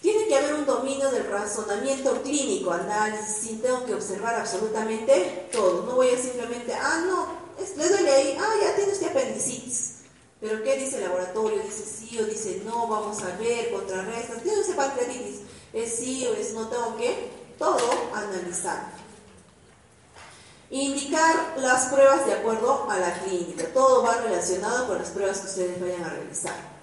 Tiene 0.00 0.26
que 0.26 0.36
haber 0.36 0.54
un 0.54 0.64
dominio 0.64 1.10
del 1.10 1.28
razonamiento 1.28 2.22
clínico, 2.22 2.70
análisis, 2.70 3.60
tengo 3.60 3.84
que 3.84 3.94
observar 3.94 4.36
absolutamente 4.36 5.48
todo. 5.52 5.82
No 5.82 5.96
voy 5.96 6.10
a 6.10 6.18
simplemente, 6.18 6.72
ah, 6.72 7.04
no, 7.06 7.26
le 7.76 7.88
duele 7.88 8.10
ahí, 8.10 8.38
ah, 8.40 8.54
ya 8.62 8.76
tienes 8.76 8.98
que 8.98 9.06
apendicitis. 9.06 9.94
Pero 10.40 10.62
¿qué 10.62 10.76
dice 10.76 10.96
el 10.96 11.04
laboratorio? 11.04 11.60
Dice 11.62 11.84
sí 11.84 12.16
o 12.20 12.24
dice 12.24 12.62
no, 12.64 12.86
vamos 12.86 13.20
a 13.22 13.36
ver, 13.36 13.72
contrarrestas. 13.72 14.42
Tiene 14.42 14.62
pancreatitis, 14.74 15.40
es 15.72 15.96
sí 15.96 16.26
o 16.26 16.34
es 16.34 16.52
no, 16.52 16.68
tengo 16.68 16.96
que 16.96 17.30
todo 17.58 17.90
analizar. 18.14 18.97
Indicar 20.70 21.54
las 21.56 21.86
pruebas 21.86 22.26
de 22.26 22.34
acuerdo 22.34 22.90
a 22.90 22.98
la 22.98 23.14
clínica. 23.20 23.66
Todo 23.72 24.02
va 24.02 24.16
relacionado 24.18 24.86
con 24.86 24.98
las 24.98 25.08
pruebas 25.08 25.38
que 25.38 25.46
ustedes 25.46 25.80
vayan 25.80 26.04
a 26.04 26.10
realizar. 26.10 26.78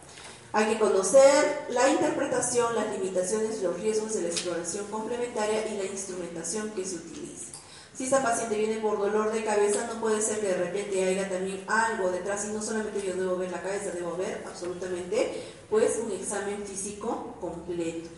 Hay 0.54 0.74
que 0.74 0.80
conocer 0.80 1.68
la 1.70 1.90
interpretación, 1.90 2.74
las 2.76 2.90
limitaciones, 2.98 3.62
los 3.62 3.80
riesgos 3.80 4.14
de 4.16 4.22
la 4.22 4.30
exploración 4.30 4.88
complementaria 4.88 5.68
y 5.68 5.78
la 5.78 5.84
instrumentación 5.84 6.72
que 6.72 6.86
se 6.86 6.96
utiliza. 6.96 7.52
Si 7.96 8.06
esa 8.06 8.24
paciente 8.24 8.58
viene 8.58 8.82
por 8.82 8.98
dolor 8.98 9.32
de 9.32 9.44
cabeza, 9.44 9.86
no 9.88 10.02
puede 10.02 10.22
ser 10.22 10.40
que 10.40 10.48
de 10.48 10.58
repente 10.58 11.04
haya 11.04 11.30
también 11.30 11.64
algo 11.68 12.10
detrás 12.10 12.46
y 12.46 12.54
no 12.54 12.62
solamente 12.62 13.06
yo 13.06 13.16
debo 13.16 13.38
ver 13.38 13.52
la 13.52 13.62
cabeza, 13.62 13.92
debo 13.92 14.18
ver 14.18 14.44
absolutamente 14.48 15.44
pues 15.70 16.00
un 16.04 16.12
examen 16.12 16.66
físico 16.66 17.36
completo. 17.40 18.10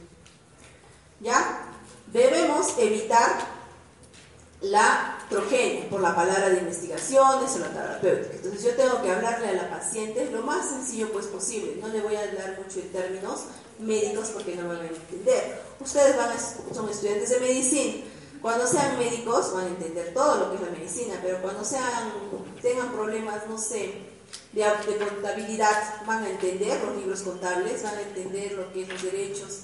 ¿Ya? 1.19 1.73
Debemos 2.13 2.77
evitar 2.77 3.56
la 4.61 5.19
progenie, 5.29 5.87
por 5.89 6.01
la 6.01 6.15
palabra 6.15 6.49
de 6.49 6.59
investigaciones 6.59 7.55
o 7.55 7.59
la 7.59 7.69
terapéutica. 7.69 8.35
Entonces 8.35 8.63
yo 8.63 8.71
tengo 8.71 9.01
que 9.01 9.11
hablarle 9.11 9.49
a 9.49 9.53
la 9.53 9.69
paciente 9.69 10.29
lo 10.31 10.41
más 10.41 10.69
sencillo 10.69 11.11
pues 11.11 11.27
posible. 11.27 11.77
No 11.81 11.89
le 11.89 12.01
voy 12.01 12.15
a 12.15 12.23
hablar 12.23 12.59
mucho 12.63 12.79
en 12.79 12.91
términos 12.91 13.41
médicos 13.79 14.29
porque 14.29 14.55
no 14.55 14.67
van 14.67 14.77
a 14.77 14.87
entender. 14.87 15.61
Ustedes 15.79 16.17
van 16.17 16.29
son 16.73 16.89
estudiantes 16.89 17.29
de 17.29 17.39
medicina. 17.39 18.03
Cuando 18.41 18.67
sean 18.67 18.97
médicos 18.97 19.53
van 19.53 19.65
a 19.65 19.69
entender 19.69 20.13
todo 20.13 20.37
lo 20.37 20.49
que 20.49 20.55
es 20.55 20.61
la 20.61 20.77
medicina, 20.77 21.19
pero 21.21 21.41
cuando 21.41 21.63
sean, 21.63 22.11
tengan 22.61 22.91
problemas, 22.91 23.47
no 23.49 23.57
sé, 23.57 23.95
de, 24.53 24.61
de 24.61 24.97
contabilidad, 25.05 26.05
van 26.05 26.23
a 26.23 26.29
entender 26.29 26.83
los 26.83 26.97
libros 26.97 27.21
contables, 27.21 27.83
van 27.83 27.95
a 27.95 28.01
entender 28.01 28.53
lo 28.53 28.71
que 28.71 28.83
es 28.83 28.89
los 28.89 29.01
derechos, 29.01 29.61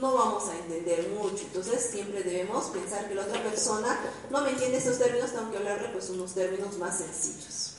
no 0.00 0.14
vamos 0.14 0.48
a 0.48 0.56
entender 0.56 1.08
mucho. 1.08 1.44
Entonces 1.44 1.88
siempre 1.90 2.22
debemos 2.22 2.66
pensar 2.66 3.08
que 3.08 3.14
la 3.14 3.22
otra 3.22 3.42
persona 3.42 3.98
no 4.30 4.42
me 4.42 4.50
entiende 4.50 4.78
estos 4.78 4.98
términos, 4.98 5.32
tengo 5.32 5.50
que 5.50 5.58
hablarle 5.58 5.88
pues 5.88 6.10
unos 6.10 6.34
términos 6.34 6.78
más 6.78 6.98
sencillos. 6.98 7.74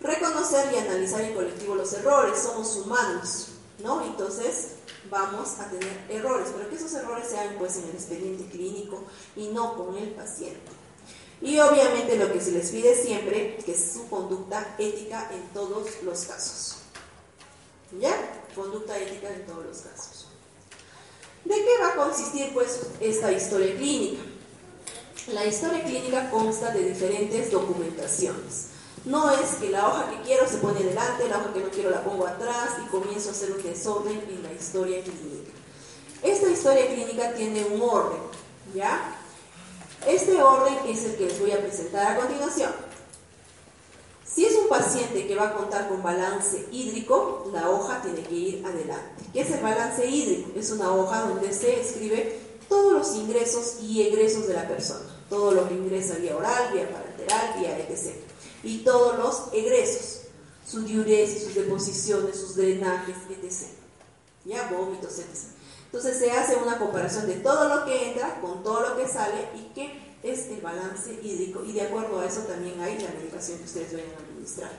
Reconocer 0.00 0.72
y 0.72 0.78
analizar 0.78 1.22
en 1.22 1.34
colectivo 1.34 1.74
los 1.74 1.92
errores, 1.92 2.38
somos 2.38 2.76
humanos, 2.76 3.48
¿no? 3.82 4.04
Entonces 4.04 4.68
vamos 5.10 5.58
a 5.58 5.68
tener 5.70 6.06
errores, 6.08 6.48
pero 6.54 6.68
que 6.68 6.76
esos 6.76 6.92
errores 6.94 7.28
sean 7.28 7.56
pues 7.58 7.76
en 7.76 7.84
el 7.84 7.90
expediente 7.90 8.46
clínico 8.46 9.04
y 9.34 9.48
no 9.48 9.76
con 9.76 9.96
el 9.96 10.10
paciente. 10.10 10.76
Y 11.40 11.58
obviamente 11.58 12.16
lo 12.16 12.32
que 12.32 12.40
se 12.40 12.52
les 12.52 12.70
pide 12.70 12.94
siempre, 12.94 13.58
que 13.64 13.72
es 13.72 13.92
su 13.92 14.08
conducta 14.08 14.74
ética 14.78 15.30
en 15.32 15.42
todos 15.52 16.02
los 16.02 16.24
casos. 16.24 16.76
¿Ya? 18.00 18.16
Conducta 18.54 18.98
ética 18.98 19.28
en 19.28 19.46
todos 19.46 19.64
los 19.64 19.78
casos. 19.78 20.15
¿De 21.46 21.54
qué 21.54 21.78
va 21.80 21.90
a 21.90 21.94
consistir 21.94 22.52
pues 22.52 22.80
esta 23.00 23.30
historia 23.30 23.76
clínica? 23.76 24.20
La 25.28 25.46
historia 25.46 25.84
clínica 25.84 26.28
consta 26.28 26.72
de 26.72 26.88
diferentes 26.88 27.52
documentaciones. 27.52 28.70
No 29.04 29.30
es 29.30 29.54
que 29.60 29.70
la 29.70 29.86
hoja 29.86 30.10
que 30.10 30.22
quiero 30.22 30.48
se 30.48 30.56
pone 30.56 30.82
delante, 30.82 31.28
la 31.28 31.38
hoja 31.38 31.52
que 31.52 31.60
no 31.60 31.68
quiero 31.68 31.90
la 31.90 32.02
pongo 32.02 32.26
atrás 32.26 32.70
y 32.84 32.88
comienzo 32.88 33.28
a 33.28 33.32
hacer 33.32 33.52
un 33.52 33.62
desorden 33.62 34.24
en 34.28 34.42
la 34.42 34.52
historia 34.52 35.00
clínica. 35.04 35.52
Esta 36.24 36.50
historia 36.50 36.88
clínica 36.88 37.32
tiene 37.34 37.64
un 37.64 37.80
orden, 37.80 38.22
¿ya? 38.74 39.16
Este 40.04 40.42
orden 40.42 40.74
es 40.88 41.04
el 41.04 41.16
que 41.16 41.26
les 41.26 41.38
voy 41.38 41.52
a 41.52 41.60
presentar 41.60 42.12
a 42.12 42.16
continuación. 42.16 42.72
Si 44.26 44.44
es 44.44 44.56
un 44.56 44.68
paciente 44.68 45.26
que 45.26 45.36
va 45.36 45.48
a 45.48 45.54
contar 45.54 45.88
con 45.88 46.02
balance 46.02 46.66
hídrico, 46.72 47.48
la 47.52 47.70
hoja 47.70 48.02
tiene 48.02 48.22
que 48.22 48.34
ir 48.34 48.66
adelante. 48.66 49.24
¿Qué 49.32 49.42
es 49.42 49.50
el 49.52 49.60
balance 49.60 50.04
hídrico? 50.04 50.50
Es 50.58 50.70
una 50.72 50.92
hoja 50.92 51.22
donde 51.22 51.52
se 51.52 51.80
escribe 51.80 52.40
todos 52.68 52.92
los 52.92 53.14
ingresos 53.14 53.76
y 53.82 54.02
egresos 54.02 54.48
de 54.48 54.54
la 54.54 54.66
persona. 54.66 55.06
Todo 55.30 55.52
lo 55.52 55.68
que 55.68 55.74
ingresa 55.74 56.16
vía 56.16 56.36
oral, 56.36 56.72
vía 56.72 56.90
parenteral, 56.90 57.54
vía 57.58 57.78
etc. 57.78 58.16
Y 58.64 58.78
todos 58.78 59.16
los 59.16 59.54
egresos, 59.54 60.22
su 60.68 60.82
diuresis, 60.82 61.44
sus 61.44 61.54
deposiciones, 61.54 62.36
sus 62.36 62.56
drenajes, 62.56 63.16
etc. 63.30 63.68
Ya, 64.44 64.68
vómitos, 64.70 65.18
etc. 65.18 65.56
Entonces 65.84 66.18
se 66.18 66.32
hace 66.32 66.56
una 66.56 66.78
comparación 66.78 67.28
de 67.28 67.34
todo 67.34 67.68
lo 67.68 67.84
que 67.84 68.10
entra 68.10 68.40
con 68.40 68.64
todo 68.64 68.80
lo 68.80 68.96
que 68.96 69.06
sale 69.06 69.50
y 69.54 69.72
que 69.72 70.05
es 70.26 70.48
el 70.48 70.60
balance 70.60 71.12
hídrico 71.22 71.64
y 71.64 71.72
de 71.72 71.82
acuerdo 71.82 72.20
a 72.20 72.26
eso 72.26 72.40
también 72.40 72.80
hay 72.80 72.98
la 72.98 73.10
medicación 73.10 73.58
que 73.58 73.64
ustedes 73.64 73.92
vayan 73.92 74.10
a 74.10 74.22
administrar. 74.24 74.70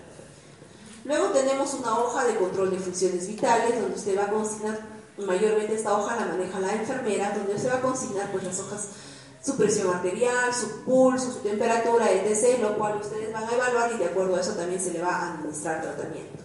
Luego 1.06 1.28
tenemos 1.28 1.74
una 1.74 2.00
hoja 2.00 2.26
de 2.26 2.36
control 2.36 2.72
de 2.72 2.80
funciones 2.80 3.28
vitales 3.28 3.80
donde 3.80 3.96
usted 3.96 4.18
va 4.18 4.26
a 4.26 4.30
consignar, 4.30 4.80
mayormente 5.18 5.76
esta 5.76 5.98
hoja 5.98 6.18
la 6.18 6.26
maneja 6.26 6.60
la 6.60 6.74
enfermera, 6.74 7.32
donde 7.32 7.56
usted 7.56 7.70
va 7.70 7.78
a 7.78 7.82
consignar 7.82 8.32
pues 8.32 8.44
las 8.44 8.60
hojas, 8.60 8.90
su 9.42 9.56
presión 9.56 9.94
arterial, 9.96 10.54
su 10.54 10.84
pulso, 10.84 11.32
su 11.32 11.40
temperatura, 11.40 12.12
etc., 12.12 12.60
lo 12.62 12.78
cual 12.78 12.98
ustedes 12.98 13.32
van 13.32 13.46
a 13.46 13.54
evaluar 13.54 13.92
y 13.94 13.98
de 14.00 14.06
acuerdo 14.06 14.36
a 14.36 14.42
eso 14.42 14.52
también 14.52 14.82
se 14.82 14.92
le 14.92 15.02
va 15.02 15.16
a 15.16 15.34
administrar 15.34 15.82
tratamiento. 15.82 16.44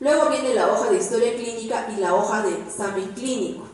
Luego 0.00 0.28
viene 0.30 0.54
la 0.54 0.72
hoja 0.72 0.90
de 0.90 0.98
historia 0.98 1.34
clínica 1.34 1.88
y 1.96 2.00
la 2.00 2.14
hoja 2.14 2.42
de 2.42 2.52
examen 2.52 3.12
clínico, 3.12 3.64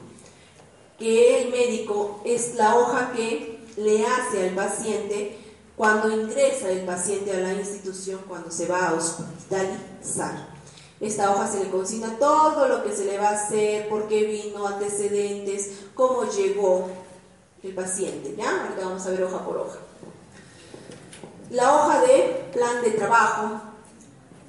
que 0.98 1.42
el 1.42 1.50
médico 1.50 2.20
es 2.24 2.55
la 2.55 2.76
hoja 2.76 3.12
que 3.12 3.56
le 3.76 4.06
hace 4.06 4.48
al 4.48 4.54
paciente 4.54 5.38
cuando 5.76 6.10
ingresa 6.10 6.70
el 6.70 6.86
paciente 6.86 7.32
a 7.32 7.40
la 7.40 7.52
institución, 7.52 8.20
cuando 8.26 8.50
se 8.50 8.66
va 8.66 8.88
a 8.88 8.94
hospitalizar. 8.94 10.56
Esta 10.98 11.30
hoja 11.30 11.46
se 11.46 11.62
le 11.62 11.70
consigna 11.70 12.18
todo 12.18 12.68
lo 12.68 12.82
que 12.82 12.96
se 12.96 13.04
le 13.04 13.18
va 13.18 13.28
a 13.28 13.34
hacer, 13.34 13.88
por 13.88 14.08
qué 14.08 14.24
vino, 14.24 14.66
antecedentes, 14.66 15.84
cómo 15.94 16.24
llegó 16.24 16.88
el 17.62 17.74
paciente. 17.74 18.34
¿ya? 18.36 18.62
Ahorita 18.62 18.86
vamos 18.86 19.06
a 19.06 19.10
ver 19.10 19.24
hoja 19.24 19.44
por 19.44 19.58
hoja. 19.58 19.78
La 21.50 21.74
hoja 21.74 22.00
de 22.00 22.48
plan 22.52 22.82
de 22.82 22.90
trabajo 22.92 23.60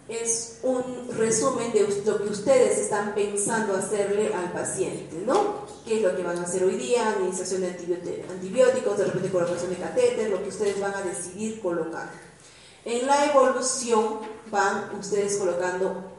es 0.10 0.60
un 0.64 1.10
resumen 1.18 1.74
de 1.74 1.86
lo 2.06 2.18
que 2.24 2.30
ustedes 2.30 2.80
están 2.80 3.14
pensando 3.14 3.76
hacerle 3.76 4.34
al 4.34 4.54
paciente, 4.54 5.22
¿no? 5.26 5.68
¿Qué 5.86 5.98
es 5.98 6.02
lo 6.02 6.16
que 6.16 6.24
van 6.24 6.38
a 6.38 6.44
hacer 6.44 6.64
hoy 6.64 6.76
día? 6.76 7.10
Administración 7.10 7.62
de 7.62 8.26
antibióticos, 8.30 8.98
de 8.98 9.06
repente 9.06 9.30
colocación 9.30 9.70
de 9.70 9.78
catéter, 9.78 10.30
lo 10.30 10.42
que 10.42 10.50
ustedes 10.50 10.80
van 10.80 10.94
a 10.94 11.02
decidir 11.02 11.60
colocar. 11.62 12.10
En 12.86 13.06
la 13.06 13.26
evolución 13.26 14.20
van 14.50 14.96
ustedes 14.98 15.36
colocando 15.36 16.18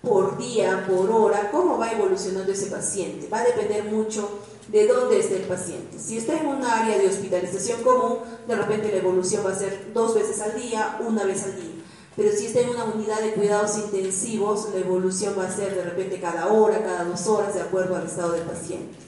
por 0.00 0.38
día, 0.38 0.86
por 0.88 1.10
hora, 1.10 1.50
cómo 1.50 1.76
va 1.76 1.92
evolucionando 1.92 2.50
ese 2.50 2.66
paciente. 2.66 3.28
Va 3.28 3.40
a 3.40 3.44
depender 3.44 3.84
mucho 3.84 4.40
de 4.68 4.86
dónde 4.86 5.18
esté 5.18 5.36
el 5.36 5.42
paciente. 5.42 5.98
Si 5.98 6.16
está 6.16 6.38
en 6.38 6.46
un 6.46 6.64
área 6.64 6.96
de 6.96 7.08
hospitalización 7.08 7.82
común, 7.82 8.18
de 8.46 8.56
repente 8.56 8.90
la 8.90 8.98
evolución 8.98 9.44
va 9.44 9.50
a 9.50 9.58
ser 9.58 9.92
dos 9.92 10.14
veces 10.14 10.40
al 10.40 10.58
día, 10.58 10.98
una 11.06 11.24
vez 11.24 11.42
al 11.44 11.56
día 11.56 11.77
pero 12.18 12.32
si 12.36 12.46
está 12.46 12.62
en 12.62 12.70
una 12.70 12.84
unidad 12.84 13.20
de 13.20 13.34
cuidados 13.34 13.78
intensivos, 13.78 14.70
la 14.74 14.80
evolución 14.80 15.36
va 15.38 15.46
a 15.46 15.54
ser 15.54 15.76
de 15.76 15.84
repente 15.84 16.20
cada 16.20 16.48
hora, 16.48 16.82
cada 16.82 17.04
dos 17.04 17.24
horas, 17.28 17.54
de 17.54 17.60
acuerdo 17.60 17.94
al 17.94 18.06
estado 18.06 18.32
del 18.32 18.42
paciente. 18.42 18.98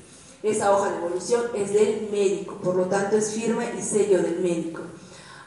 Esa 0.44 0.72
hoja 0.72 0.90
de 0.92 0.98
evolución 0.98 1.42
es 1.56 1.72
del 1.72 2.08
médico, 2.12 2.54
por 2.62 2.76
lo 2.76 2.84
tanto 2.84 3.16
es 3.16 3.32
firma 3.32 3.64
y 3.64 3.82
sello 3.82 4.22
del 4.22 4.38
médico. 4.38 4.82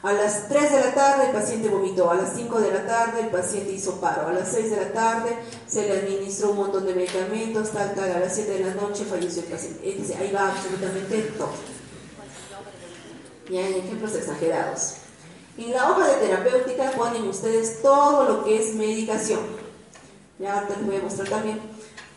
A 0.02 0.12
las 0.12 0.46
3 0.50 0.72
de 0.72 0.80
la 0.80 0.94
tarde 0.94 1.28
el 1.28 1.32
paciente 1.32 1.70
vomitó, 1.70 2.10
a 2.10 2.16
las 2.16 2.34
5 2.36 2.60
de 2.60 2.70
la 2.70 2.86
tarde 2.86 3.22
el 3.22 3.28
paciente 3.28 3.72
hizo 3.72 3.98
paro, 3.98 4.28
a 4.28 4.32
las 4.32 4.48
6 4.52 4.70
de 4.70 4.76
la 4.76 4.92
tarde 4.92 5.34
se 5.66 5.88
le 5.88 6.00
administró 6.00 6.50
un 6.50 6.58
montón 6.58 6.84
de 6.84 6.94
medicamentos, 6.94 7.70
tal, 7.70 7.94
tal, 7.94 8.12
a 8.12 8.20
las 8.20 8.34
7 8.34 8.58
de 8.58 8.60
la 8.60 8.74
noche 8.74 9.06
falleció 9.06 9.40
el 9.40 9.48
paciente. 9.48 10.16
ahí 10.20 10.30
va 10.32 10.50
absolutamente 10.50 11.32
todo. 11.38 11.48
Ya 13.50 13.66
en 13.66 13.74
ejemplos 13.76 14.14
exagerados. 14.14 14.96
En 15.56 15.70
la 15.72 15.90
hoja 15.90 16.08
de 16.08 16.26
terapéutica 16.26 16.90
ponen 16.92 17.28
ustedes 17.28 17.80
todo 17.80 18.24
lo 18.24 18.44
que 18.44 18.60
es 18.60 18.74
medicación. 18.74 19.40
Ya 20.38 20.66
les 20.68 20.84
voy 20.84 20.96
a 20.96 21.02
mostrar 21.02 21.28
también. 21.28 21.60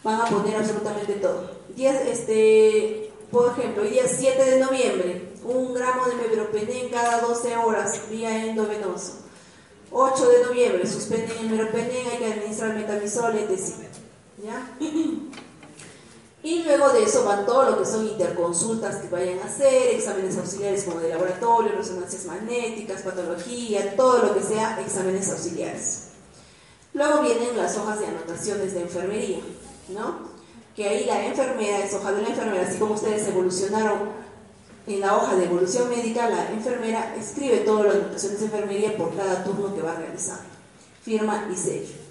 Van 0.04 0.22
a 0.22 0.26
poner 0.26 0.56
absolutamente 0.56 1.14
todo. 1.14 1.52
este, 1.78 3.12
por 3.32 3.52
ejemplo, 3.52 3.84
el 3.84 3.92
día 3.92 4.08
7 4.08 4.44
de 4.44 4.60
noviembre, 4.60 5.30
un 5.44 5.74
gramo 5.74 6.06
de 6.06 6.16
meropenem 6.16 6.90
cada 6.90 7.22
12 7.22 7.58
horas 7.58 8.10
vía 8.10 8.46
endovenoso. 8.46 9.20
8 9.92 10.30
de 10.30 10.44
noviembre, 10.46 10.88
suspenden 10.88 11.38
el 11.38 11.50
meropenem, 11.50 12.08
hay 12.12 12.18
que 12.18 12.34
administrar 12.34 12.76
metamizol, 12.76 13.38
etc. 13.38 13.86
¿Ya? 14.44 14.68
Y 16.44 16.64
luego 16.64 16.90
de 16.90 17.04
eso 17.04 17.26
van 17.26 17.46
todo 17.46 17.72
lo 17.72 17.80
que 17.80 17.86
son 17.86 18.08
interconsultas 18.08 18.98
que 18.98 19.10
vayan 19.10 19.40
a 19.40 19.46
hacer, 19.46 19.96
exámenes 19.96 20.38
auxiliares 20.38 20.84
como 20.84 21.00
de 21.00 21.10
laboratorio, 21.10 21.74
resonancias 21.76 22.26
magnéticas, 22.26 23.02
patología, 23.02 23.96
todo 23.96 24.20
lo 24.24 24.36
que 24.36 24.44
sea 24.44 24.80
exámenes 24.80 25.30
auxiliares. 25.30 26.04
Luego 26.94 27.22
vienen 27.22 27.58
las 27.58 27.76
hojas 27.78 28.00
de 28.00 28.08
anotaciones 28.08 28.74
de 28.74 28.82
enfermería, 28.82 29.40
¿no? 29.90 30.38
Que 30.76 30.88
ahí 30.88 31.06
la 31.06 31.26
enfermera 31.26 31.80
es 31.80 31.94
hoja 31.94 32.12
de 32.12 32.22
la 32.22 32.30
enfermera, 32.30 32.68
así 32.68 32.78
como 32.78 32.94
ustedes 32.94 33.28
evolucionaron 33.28 34.28
en 34.88 35.02
la 35.02 35.18
hoja 35.18 35.36
de 35.36 35.46
evolución 35.46 35.90
médica, 35.90 36.30
la 36.30 36.50
enfermera 36.50 37.14
escribe 37.20 37.58
todas 37.58 37.88
las 37.88 37.96
anotaciones 37.96 38.40
de 38.40 38.46
enfermería 38.46 38.96
por 38.96 39.14
cada 39.16 39.44
turno 39.44 39.76
que 39.76 39.82
va 39.82 39.96
realizando. 39.96 40.46
Firma 41.02 41.50
y 41.52 41.56
sello. 41.58 42.07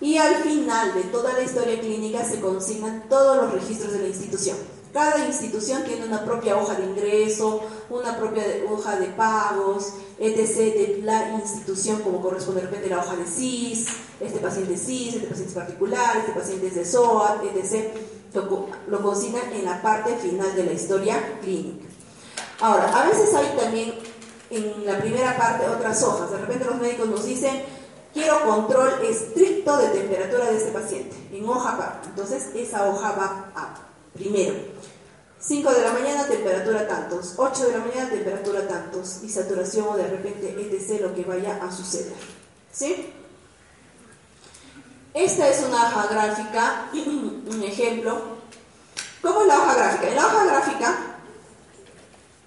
Y 0.00 0.16
al 0.16 0.36
final 0.36 0.94
de 0.94 1.02
toda 1.04 1.34
la 1.34 1.42
historia 1.42 1.78
clínica 1.78 2.24
se 2.24 2.40
consignan 2.40 3.04
todos 3.08 3.36
los 3.36 3.52
registros 3.52 3.92
de 3.92 4.00
la 4.00 4.08
institución. 4.08 4.56
Cada 4.92 5.24
institución 5.24 5.84
tiene 5.84 6.04
una 6.04 6.24
propia 6.24 6.56
hoja 6.56 6.74
de 6.74 6.84
ingreso, 6.84 7.60
una 7.90 8.16
propia 8.16 8.42
hoja 8.68 8.96
de 8.96 9.06
pagos, 9.08 9.92
etc. 10.18 10.56
de 10.56 11.00
la 11.04 11.38
institución, 11.38 12.02
como 12.02 12.20
corresponde 12.20 12.62
de 12.62 12.66
repente 12.66 12.88
la 12.88 12.98
hoja 12.98 13.14
de 13.14 13.24
CIS, 13.24 13.86
este 14.20 14.40
paciente 14.40 14.74
es 14.74 14.84
CIS, 14.84 15.14
este 15.14 15.28
paciente 15.28 15.50
es 15.50 15.58
particular, 15.58 16.16
este 16.16 16.32
paciente 16.32 16.66
es 16.66 16.74
de 16.74 16.84
SOA, 16.84 17.40
etc. 17.54 17.94
Lo, 18.34 18.66
lo 18.88 19.02
consignan 19.02 19.52
en 19.52 19.64
la 19.64 19.80
parte 19.80 20.16
final 20.16 20.56
de 20.56 20.64
la 20.64 20.72
historia 20.72 21.38
clínica. 21.40 21.86
Ahora, 22.60 22.90
a 22.92 23.08
veces 23.08 23.32
hay 23.34 23.56
también 23.56 23.94
en 24.50 24.84
la 24.84 24.98
primera 24.98 25.36
parte 25.36 25.68
otras 25.68 26.02
hojas. 26.02 26.30
De 26.30 26.38
repente 26.38 26.64
los 26.64 26.80
médicos 26.80 27.08
nos 27.08 27.24
dicen, 27.24 27.62
quiero 28.12 28.42
control 28.44 29.04
estricto 29.04 29.76
de 29.76 29.88
temperatura 29.88 30.50
de 30.50 30.56
este 30.56 30.70
paciente, 30.70 31.16
en 31.32 31.48
hoja 31.48 31.72
aparte. 31.72 32.08
Entonces, 32.08 32.48
esa 32.54 32.88
hoja 32.88 33.12
va 33.12 33.50
a 33.54 33.74
primero. 34.12 34.54
5 35.38 35.72
de 35.72 35.82
la 35.82 35.92
mañana, 35.92 36.26
temperatura 36.26 36.86
tantos. 36.86 37.34
8 37.36 37.66
de 37.66 37.72
la 37.72 37.78
mañana, 37.78 38.10
temperatura 38.10 38.68
tantos. 38.68 39.20
Y 39.22 39.28
saturación 39.28 39.88
o 39.88 39.96
de 39.96 40.06
repente, 40.06 40.48
etc. 40.50 41.00
lo 41.00 41.14
que 41.14 41.24
vaya 41.24 41.58
a 41.62 41.72
suceder. 41.72 42.12
¿Sí? 42.70 43.14
Esta 45.14 45.48
es 45.48 45.64
una 45.66 45.86
hoja 45.86 46.06
gráfica, 46.08 46.90
un 46.92 47.62
ejemplo. 47.64 48.40
¿Cómo 49.22 49.42
es 49.42 49.46
la 49.48 49.58
hoja 49.58 49.74
gráfica? 49.74 50.08
En 50.08 50.16
la 50.16 50.26
hoja 50.26 50.44
gráfica 50.44 50.98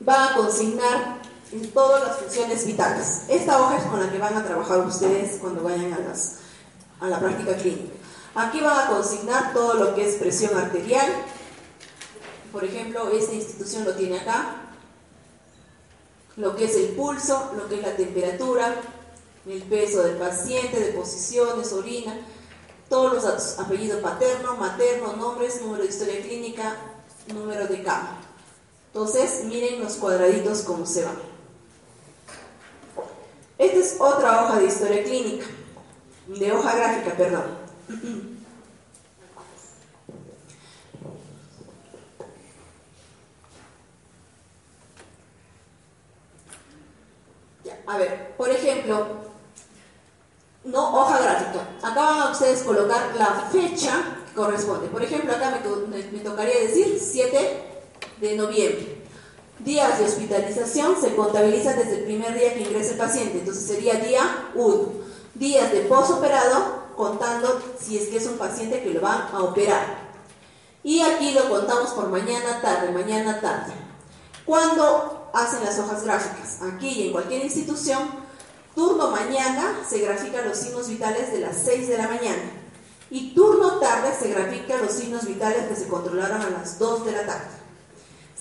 va 0.08 0.30
a 0.30 0.36
consignar 0.36 1.13
en 1.54 1.72
todas 1.72 2.04
las 2.04 2.18
funciones 2.18 2.66
vitales. 2.66 3.24
Esta 3.30 3.62
hoja 3.62 3.78
es 3.78 3.84
con 3.84 4.00
la 4.00 4.12
que 4.12 4.18
van 4.18 4.36
a 4.36 4.44
trabajar 4.44 4.80
ustedes 4.80 5.38
cuando 5.40 5.64
vayan 5.64 5.94
a, 5.94 6.00
las, 6.00 6.38
a 7.00 7.08
la 7.08 7.20
práctica 7.20 7.56
clínica. 7.56 7.94
Aquí 8.36 8.60
van 8.60 8.80
a 8.80 8.88
consignar 8.90 9.54
todo 9.54 9.76
lo 9.76 9.94
que 9.94 10.10
es 10.10 10.16
presión 10.16 10.58
arterial. 10.58 11.08
Por 12.52 12.64
ejemplo, 12.64 13.10
esta 13.10 13.34
institución 13.34 13.86
lo 13.86 13.94
tiene 13.94 14.20
acá. 14.20 14.56
Lo 16.38 16.56
que 16.56 16.66
es 16.66 16.76
el 16.76 16.88
pulso, 16.96 17.52
lo 17.56 17.70
que 17.70 17.76
es 17.76 17.82
la 17.84 17.96
temperatura, 17.96 18.74
el 19.46 19.62
peso 19.64 20.02
del 20.02 20.18
paciente, 20.18 20.80
de 20.80 20.94
posiciones, 20.94 21.72
orina, 21.72 22.18
todos 22.90 23.14
los 23.14 23.24
datos, 23.24 23.60
apellido 23.60 24.02
paterno, 24.02 24.56
materno, 24.56 25.14
nombres, 25.14 25.62
número 25.62 25.84
de 25.84 25.90
historia 25.90 26.20
clínica, 26.24 26.76
número 27.28 27.68
de 27.68 27.84
cama. 27.84 28.18
Entonces, 28.88 29.44
miren 29.46 29.84
los 29.84 29.94
cuadraditos 29.94 30.62
cómo 30.62 30.88
se 30.88 31.06
van. 31.06 31.33
Esta 33.58 33.78
es 33.78 33.96
otra 34.00 34.44
hoja 34.44 34.60
de 34.60 34.66
historia 34.66 35.04
clínica, 35.04 35.46
de 36.28 36.52
hoja 36.52 36.76
gráfica, 36.76 37.16
perdón. 37.16 37.64
a 47.86 47.98
ver, 47.98 48.34
por 48.38 48.50
ejemplo, 48.50 49.08
no 50.64 51.02
hoja 51.02 51.22
gráfica. 51.22 51.68
Acá 51.82 52.02
van 52.02 52.22
a 52.22 52.32
ustedes 52.32 52.64
colocar 52.64 53.16
la 53.16 53.50
fecha 53.52 54.18
que 54.28 54.34
corresponde. 54.34 54.88
Por 54.88 55.04
ejemplo, 55.04 55.34
acá 55.34 55.60
me, 55.62 56.04
me 56.04 56.20
tocaría 56.20 56.62
decir 56.62 57.00
7 57.00 57.64
de 58.20 58.36
noviembre. 58.36 59.03
Días 59.64 59.98
de 59.98 60.06
hospitalización 60.06 60.96
se 61.00 61.16
contabilizan 61.16 61.78
desde 61.78 62.00
el 62.00 62.04
primer 62.04 62.38
día 62.38 62.54
que 62.54 62.62
ingresa 62.62 62.92
el 62.92 62.98
paciente, 62.98 63.40
entonces 63.40 63.66
sería 63.66 63.94
día 63.94 64.50
1. 64.56 64.88
Días 65.36 65.72
de 65.72 65.82
posoperado, 65.82 66.84
contando 66.98 67.62
si 67.80 67.98
es 67.98 68.10
que 68.10 68.18
es 68.18 68.28
un 68.28 68.38
paciente 68.38 68.84
que 68.84 68.94
lo 68.94 69.00
van 69.00 69.30
a 69.32 69.42
operar. 69.42 70.04
Y 70.84 71.00
aquí 71.00 71.32
lo 71.32 71.48
contamos 71.48 71.92
por 71.92 72.10
mañana, 72.10 72.62
tarde, 72.62 72.92
mañana, 72.92 73.40
tarde. 73.40 73.72
Cuando 74.46 75.30
hacen 75.34 75.64
las 75.64 75.80
hojas 75.80 76.04
gráficas? 76.04 76.62
Aquí 76.62 76.90
y 76.90 77.08
en 77.08 77.12
cualquier 77.14 77.46
institución, 77.46 78.02
turno 78.76 79.12
mañana 79.12 79.80
se 79.88 80.00
grafican 80.00 80.48
los 80.48 80.58
signos 80.58 80.90
vitales 80.90 81.32
de 81.32 81.40
las 81.40 81.56
6 81.64 81.88
de 81.88 81.98
la 81.98 82.10
mañana. 82.10 82.52
Y 83.10 83.34
turno 83.34 83.80
tarde 83.80 84.14
se 84.20 84.28
grafican 84.28 84.82
los 84.82 84.92
signos 84.92 85.26
vitales 85.26 85.68
que 85.68 85.76
se 85.76 85.88
controlaron 85.88 86.42
a 86.42 86.50
las 86.50 86.78
2 86.78 87.06
de 87.06 87.12
la 87.14 87.26
tarde. 87.26 87.63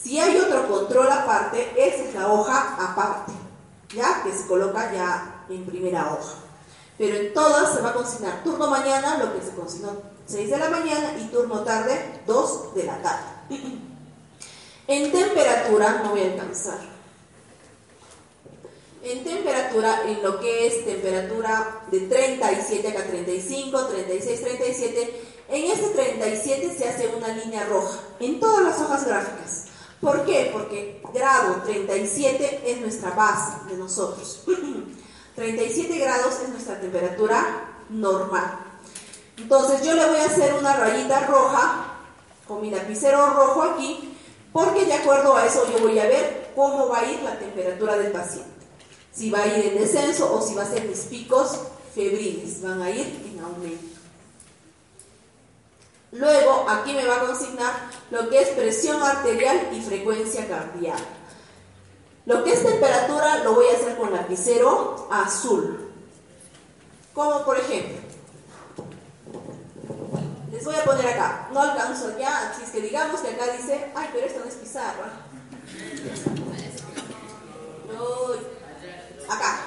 Si 0.03 0.19
hay 0.19 0.37
otro 0.37 0.67
control 0.69 1.11
aparte, 1.13 1.73
esa 1.77 2.03
es 2.03 2.15
la 2.15 2.33
hoja 2.33 2.77
aparte, 2.79 3.33
¿ya? 3.95 4.23
Que 4.25 4.33
se 4.33 4.47
coloca 4.47 4.93
ya 4.93 5.45
en 5.49 5.65
primera 5.65 6.13
hoja. 6.13 6.35
Pero 6.99 7.17
en 7.17 7.33
todas 7.33 7.75
se 7.75 7.81
va 7.81 7.91
a 7.91 7.95
consignar 7.95 8.43
turno 8.43 8.69
mañana, 8.69 9.19
lo 9.19 9.33
que 9.33 9.45
se 9.45 9.55
consignó 9.55 9.91
6 10.27 10.51
de 10.51 10.59
la 10.59 10.71
mañana, 10.71 11.15
y 11.19 11.25
turno 11.29 11.61
tarde, 11.61 12.21
2 12.27 12.75
de 12.75 12.85
la 12.85 13.03
tarde. 13.03 13.27
En 14.89 15.13
temperatura, 15.13 16.03
no 16.03 16.11
voy 16.11 16.23
a 16.23 16.33
alcanzar. 16.33 16.79
En 19.05 19.23
temperatura, 19.23 20.03
en 20.07 20.23
lo 20.23 20.41
que 20.41 20.67
es 20.67 20.85
temperatura 20.85 21.83
de 21.91 22.01
37 22.01 22.89
acá 22.89 23.05
35, 23.05 23.87
36, 23.87 24.43
37, 24.43 25.23
en 25.51 25.71
este 25.71 25.89
37 25.89 26.77
se 26.77 26.89
hace 26.89 27.15
una 27.17 27.29
línea 27.29 27.65
roja 27.67 28.01
en 28.19 28.41
todas 28.41 28.65
las 28.65 28.81
hojas 28.81 29.07
gráficas. 29.07 29.72
¿Por 30.03 30.25
qué? 30.25 30.51
Porque 30.53 31.01
grado 31.15 31.63
37 31.65 32.63
es 32.67 32.81
nuestra 32.81 33.11
base 33.11 33.53
de 33.71 33.77
nosotros. 33.77 34.43
37 35.37 35.97
grados 35.97 36.41
es 36.43 36.49
nuestra 36.49 36.81
temperatura 36.81 37.85
normal. 37.89 38.59
Entonces 39.37 39.87
yo 39.87 39.95
le 39.95 40.05
voy 40.07 40.19
a 40.19 40.25
hacer 40.25 40.55
una 40.55 40.77
rayita 40.77 41.21
roja 41.29 41.85
con 42.49 42.63
mi 42.63 42.71
lapicero 42.73 43.29
rojo 43.31 43.63
aquí, 43.63 44.17
porque 44.53 44.87
de 44.87 44.95
acuerdo 44.95 45.37
a 45.37 45.47
eso 45.47 45.71
yo 45.71 45.79
voy 45.79 45.97
a 46.01 46.09
ver 46.09 46.51
cómo 46.57 46.89
va 46.89 46.99
a 46.99 47.07
ir 47.07 47.23
la 47.23 47.39
temperatura 47.39 47.97
del 47.97 48.11
paciente. 48.11 48.51
Si 49.13 49.31
va 49.31 49.43
a 49.43 49.47
ir 49.47 49.67
en 49.67 49.79
descenso 49.79 50.35
o 50.35 50.43
si 50.43 50.55
va 50.55 50.65
a 50.65 50.67
ser 50.67 50.85
mis 50.85 51.03
picos 51.03 51.61
febriles, 51.95 52.61
van 52.61 52.83
a 52.83 52.91
ir 52.91 53.07
en 53.33 53.39
aumento. 53.39 53.93
Luego, 56.11 56.67
aquí 56.69 56.93
me 56.93 57.07
va 57.07 57.17
a 57.17 57.27
consignar 57.27 58.02
lo 58.13 58.29
que 58.29 58.43
es 58.43 58.49
presión 58.51 59.03
arterial 59.03 59.71
y 59.73 59.81
frecuencia 59.81 60.47
cardíaca. 60.47 61.03
Lo 62.27 62.45
que 62.45 62.53
es 62.53 62.63
temperatura 62.63 63.39
lo 63.39 63.55
voy 63.55 63.65
a 63.73 63.75
hacer 63.75 63.97
con 63.97 64.13
lapicero 64.13 65.09
azul. 65.11 65.91
Como 67.15 67.43
por 67.43 67.59
ejemplo, 67.59 67.97
les 70.53 70.63
voy 70.63 70.75
a 70.75 70.85
poner 70.85 71.07
acá, 71.07 71.49
no 71.55 71.63
alcanzo 71.63 72.09
allá, 72.09 72.51
así 72.51 72.65
es 72.65 72.71
que 72.71 72.83
digamos 72.83 73.19
que 73.23 73.29
acá 73.29 73.51
dice, 73.57 73.91
ay, 73.95 74.11
pero 74.13 74.27
esto 74.27 74.41
no 74.41 74.45
es 74.47 74.55
pizarra. 74.57 75.11
acá. 79.27 79.61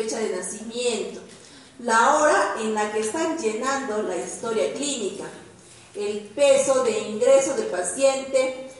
fecha 0.00 0.18
de 0.18 0.34
nacimiento, 0.34 1.20
la 1.80 2.16
hora 2.16 2.54
en 2.60 2.74
la 2.74 2.90
que 2.90 3.00
están 3.00 3.36
llenando 3.36 4.02
la 4.02 4.16
historia 4.16 4.72
clínica, 4.72 5.24
el 5.94 6.20
peso 6.34 6.84
de 6.84 6.98
ingreso 7.00 7.54
del 7.54 7.66
paciente, 7.66 8.70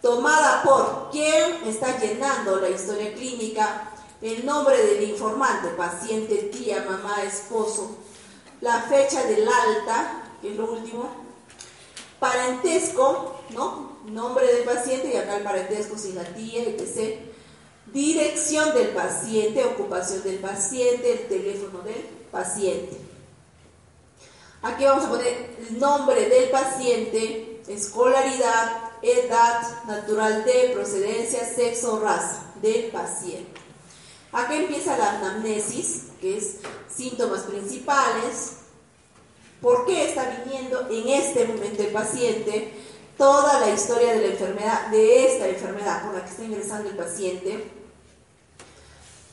tomada 0.00 0.62
por 0.62 1.10
quién 1.10 1.64
está 1.66 1.98
llenando 1.98 2.60
la 2.60 2.68
historia 2.68 3.12
clínica, 3.14 3.90
el 4.22 4.46
nombre 4.46 4.76
del 4.76 5.10
informante, 5.10 5.68
paciente, 5.70 6.50
tía, 6.52 6.84
mamá, 6.88 7.24
esposo, 7.24 7.96
la 8.60 8.82
fecha 8.82 9.24
del 9.24 9.48
alta, 9.48 10.22
que 10.40 10.52
es 10.52 10.56
lo 10.56 10.72
último, 10.72 11.10
parentesco, 12.20 13.40
¿no? 13.50 13.98
Nombre 14.04 14.46
del 14.46 14.64
paciente 14.64 15.12
y 15.12 15.16
acá 15.16 15.38
el 15.38 15.42
parentesco 15.42 15.98
sin 15.98 16.14
la 16.14 16.24
tía, 16.24 16.62
etc 16.62 17.27
dirección 17.92 18.74
del 18.74 18.88
paciente, 18.88 19.64
ocupación 19.64 20.22
del 20.22 20.38
paciente, 20.38 21.12
el 21.12 21.28
teléfono 21.28 21.80
del 21.80 22.02
paciente. 22.30 22.96
Aquí 24.62 24.84
vamos 24.84 25.04
a 25.04 25.08
poner 25.08 25.56
el 25.58 25.78
nombre 25.78 26.28
del 26.28 26.50
paciente, 26.50 27.62
escolaridad, 27.68 28.90
edad 29.02 29.84
natural 29.86 30.44
de 30.44 30.70
procedencia, 30.74 31.44
sexo, 31.44 32.00
raza 32.00 32.42
del 32.60 32.90
paciente. 32.90 33.60
Aquí 34.32 34.54
empieza 34.54 34.98
la 34.98 35.18
anamnesis, 35.18 36.04
que 36.20 36.36
es 36.36 36.56
síntomas 36.92 37.42
principales, 37.42 38.54
por 39.60 39.86
qué 39.86 40.08
está 40.08 40.42
viniendo 40.44 40.88
en 40.90 41.08
este 41.08 41.44
momento 41.44 41.82
el 41.82 41.92
paciente, 41.92 42.72
toda 43.16 43.60
la 43.60 43.70
historia 43.70 44.12
de 44.12 44.20
la 44.20 44.32
enfermedad, 44.32 44.86
de 44.88 45.26
esta 45.26 45.48
enfermedad 45.48 46.04
por 46.04 46.14
la 46.14 46.24
que 46.24 46.30
está 46.30 46.44
ingresando 46.44 46.90
el 46.90 46.96
paciente, 46.96 47.77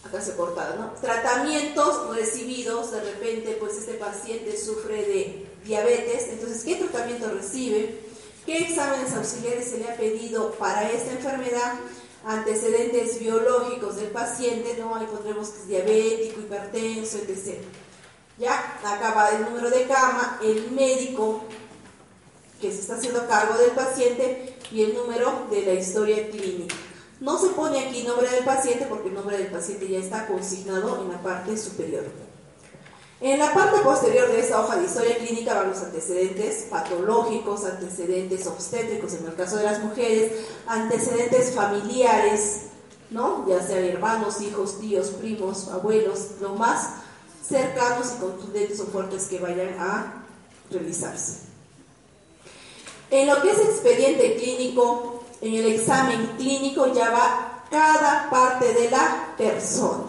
acá 0.06 0.22
se 0.22 0.36
cortada, 0.36 0.76
¿no? 0.76 0.92
Tratamientos 1.02 2.16
recibidos, 2.16 2.92
de 2.92 3.02
repente, 3.02 3.58
pues 3.60 3.78
este 3.78 3.96
paciente 3.96 4.58
sufre 4.58 4.98
de 4.98 5.48
diabetes, 5.66 6.28
entonces, 6.30 6.64
¿qué 6.64 6.76
tratamiento 6.76 7.28
recibe? 7.30 8.00
¿Qué 8.46 8.60
exámenes 8.60 9.14
auxiliares 9.14 9.70
se 9.70 9.80
le 9.80 9.90
ha 9.90 9.98
pedido 9.98 10.52
para 10.52 10.92
esta 10.92 11.12
enfermedad? 11.12 11.74
Antecedentes 12.24 13.20
biológicos 13.20 13.96
del 13.98 14.10
paciente, 14.10 14.76
¿no? 14.80 14.96
Ahí 14.96 15.08
pondremos 15.08 15.50
que 15.50 15.60
es 15.60 15.68
diabético, 15.68 16.42
hipertenso, 16.42 17.18
etc. 17.18 17.60
Ya, 18.38 18.80
acá 18.84 19.14
va 19.14 19.30
el 19.30 19.44
número 19.44 19.70
de 19.70 19.84
cama, 19.88 20.40
el 20.44 20.70
médico 20.72 21.42
que 22.62 22.72
se 22.72 22.82
está 22.82 22.96
haciendo 22.96 23.28
cargo 23.28 23.58
del 23.58 23.72
paciente 23.72 24.56
y 24.72 24.84
el 24.84 24.96
número 24.96 25.48
de 25.50 25.62
la 25.62 25.74
historia 25.74 26.30
clínica. 26.30 26.76
No 27.20 27.40
se 27.40 27.50
pone 27.50 27.80
aquí 27.80 28.04
nombre 28.04 28.30
del 28.30 28.44
paciente 28.44 28.86
porque 28.90 29.10
el 29.10 29.16
nombre 29.16 29.38
del 29.38 29.48
paciente 29.48 29.88
ya 29.88 30.00
está 30.00 30.28
consignado 30.28 31.02
en 31.02 31.12
la 31.12 31.22
parte 31.22 31.58
superior. 31.58 32.04
En 33.22 33.40
la 33.40 33.54
parte 33.54 33.80
posterior 33.80 34.28
de 34.28 34.42
esta 34.42 34.60
hoja 34.60 34.76
de 34.76 34.86
historia 34.86 35.18
clínica 35.18 35.54
van 35.54 35.70
los 35.70 35.82
antecedentes 35.82 36.68
patológicos, 36.70 37.64
antecedentes 37.64 38.46
obstétricos 38.46 39.14
en 39.14 39.26
el 39.26 39.36
caso 39.36 39.56
de 39.56 39.64
las 39.64 39.82
mujeres, 39.82 40.34
antecedentes 40.68 41.56
familiares, 41.56 42.64
¿no? 43.10 43.48
ya 43.48 43.66
sean 43.66 43.86
hermanos, 43.86 44.42
hijos, 44.42 44.80
tíos, 44.82 45.12
primos, 45.12 45.70
abuelos, 45.70 46.32
lo 46.42 46.56
más 46.56 46.90
cercanos 47.48 48.14
y 48.18 48.20
contundentes 48.20 48.82
o 48.82 48.86
fuertes 48.86 49.28
que 49.28 49.40
vayan 49.40 49.80
a 49.80 50.26
realizarse. 50.70 51.46
En 53.12 53.28
lo 53.28 53.42
que 53.42 53.52
es 53.52 53.60
expediente 53.60 54.36
clínico, 54.36 55.15
en 55.42 55.54
el 55.54 55.66
examen 55.74 56.34
clínico 56.38 56.94
ya 56.94 57.12
va 57.12 57.64
cada 57.70 58.30
parte 58.30 58.74
de 58.74 58.90
la 58.90 59.34
persona. 59.38 60.06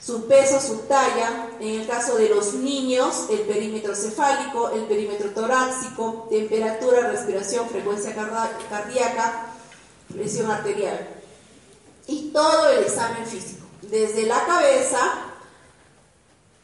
Su 0.00 0.26
peso, 0.26 0.60
su 0.60 0.78
talla, 0.88 1.48
en 1.60 1.80
el 1.80 1.86
caso 1.86 2.16
de 2.16 2.30
los 2.30 2.54
niños, 2.54 3.26
el 3.30 3.40
perímetro 3.40 3.94
cefálico, 3.94 4.70
el 4.70 4.84
perímetro 4.84 5.30
torácico, 5.30 6.26
temperatura, 6.30 7.10
respiración, 7.10 7.68
frecuencia 7.68 8.14
cardíaca, 8.14 9.52
presión 10.12 10.50
arterial. 10.50 11.06
Y 12.06 12.30
todo 12.30 12.70
el 12.70 12.84
examen 12.84 13.26
físico, 13.26 13.66
desde 13.82 14.24
la 14.24 14.44
cabeza 14.46 14.98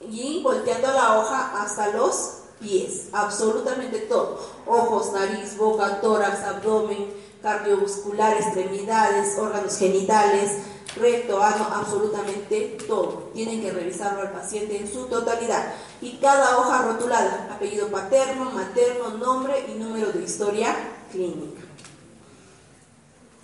y 0.01 0.43
volteando 0.43 0.89
la 0.93 1.19
hoja 1.19 1.63
hasta 1.63 1.89
los 1.89 2.39
pies, 2.59 3.09
absolutamente 3.13 3.99
todo. 4.01 4.41
Ojos, 4.67 5.13
nariz, 5.13 5.57
boca, 5.57 6.01
tórax, 6.01 6.43
abdomen, 6.43 7.13
cardiovascular, 7.43 8.37
extremidades, 8.37 9.39
órganos 9.39 9.79
genitales, 9.79 10.59
recto, 10.97 11.43
ano, 11.43 11.69
absolutamente 11.73 12.79
todo. 12.87 13.31
Tienen 13.35 13.61
que 13.63 13.71
revisarlo 13.71 14.23
al 14.23 14.33
paciente 14.33 14.77
en 14.77 14.91
su 14.91 15.07
totalidad. 15.07 15.73
Y 16.01 16.19
cada 16.19 16.59
hoja 16.59 16.83
rotulada, 16.83 17.49
apellido 17.53 17.89
paterno, 17.89 18.51
materno, 18.51 19.11
nombre 19.11 19.65
y 19.69 19.79
número 19.79 20.13
de 20.13 20.23
historia 20.23 20.75
clínica. 21.11 21.63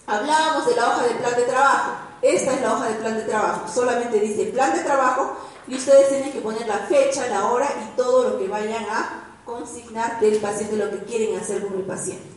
Hablábamos 0.07 0.67
de 0.67 0.77
la 0.77 0.89
hoja 0.89 1.07
de 1.07 1.15
plan 1.15 1.37
de 1.37 1.43
trabajo. 1.43 1.93
Esta 2.23 2.55
es 2.55 2.61
la 2.61 2.75
hoja 2.75 2.89
de 2.89 2.95
plan 2.95 3.17
de 3.17 3.23
trabajo. 3.23 3.73
Solamente 3.73 4.21
dice 4.21 4.47
plan 4.47 4.75
de 4.75 4.83
trabajo 4.83 5.37
y 5.67 5.77
ustedes 5.77 6.09
tienen 6.09 6.33
que 6.33 6.41
poner 6.41 6.67
la 6.67 6.79
fecha, 6.79 7.27
la 7.29 7.47
hora 7.51 7.69
y 7.83 7.97
todo 7.97 8.31
lo 8.31 8.39
que 8.39 8.49
vayan 8.49 8.85
a 8.91 9.39
consignar 9.45 10.21
del 10.21 10.39
paciente, 10.39 10.77
lo 10.77 10.91
que 10.91 11.05
quieren 11.05 11.39
hacer 11.39 11.67
con 11.67 11.79
el 11.79 11.85
paciente. 11.85 12.32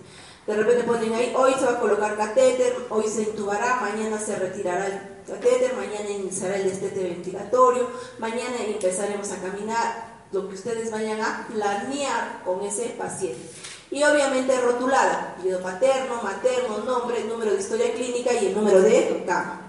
De 0.47 0.55
repente 0.55 0.83
ponen 0.83 1.13
ahí, 1.13 1.33
hoy 1.35 1.53
se 1.57 1.65
va 1.65 1.71
a 1.71 1.79
colocar 1.79 2.15
catéter, 2.15 2.85
hoy 2.89 3.05
se 3.07 3.23
intubará, 3.23 3.77
mañana 3.81 4.19
se 4.19 4.35
retirará 4.35 4.85
el 4.85 5.01
catéter, 5.25 5.73
mañana 5.75 6.07
iniciará 6.07 6.57
el 6.57 6.69
destete 6.69 7.01
ventilatorio, 7.01 7.89
mañana 8.19 8.57
empezaremos 8.59 9.31
a 9.31 9.41
caminar, 9.41 10.15
lo 10.31 10.47
que 10.47 10.55
ustedes 10.55 10.91
vayan 10.91 11.21
a 11.21 11.47
planear 11.47 12.43
con 12.43 12.61
ese 12.61 12.89
paciente. 12.97 13.49
Y 13.89 14.03
obviamente 14.03 14.59
rotulada, 14.59 15.35
apellido 15.37 15.61
paterno, 15.61 16.21
materno, 16.21 16.79
nombre, 16.79 17.23
número 17.23 17.53
de 17.53 17.61
historia 17.61 17.93
clínica 17.93 18.33
y 18.33 18.47
el 18.47 18.55
número 18.55 18.81
de 18.81 19.23
cama. 19.25 19.61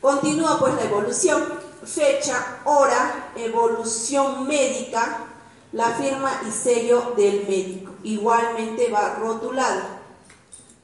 Continúa 0.00 0.58
pues 0.58 0.74
la 0.74 0.82
evolución, 0.82 1.42
fecha, 1.84 2.58
hora, 2.64 3.32
evolución 3.36 4.46
médica, 4.46 5.24
la 5.72 5.92
firma 5.94 6.42
y 6.46 6.50
sello 6.50 7.14
del 7.16 7.46
médico. 7.48 7.93
Igualmente 8.04 8.90
va 8.90 9.16
rotulado. 9.16 9.82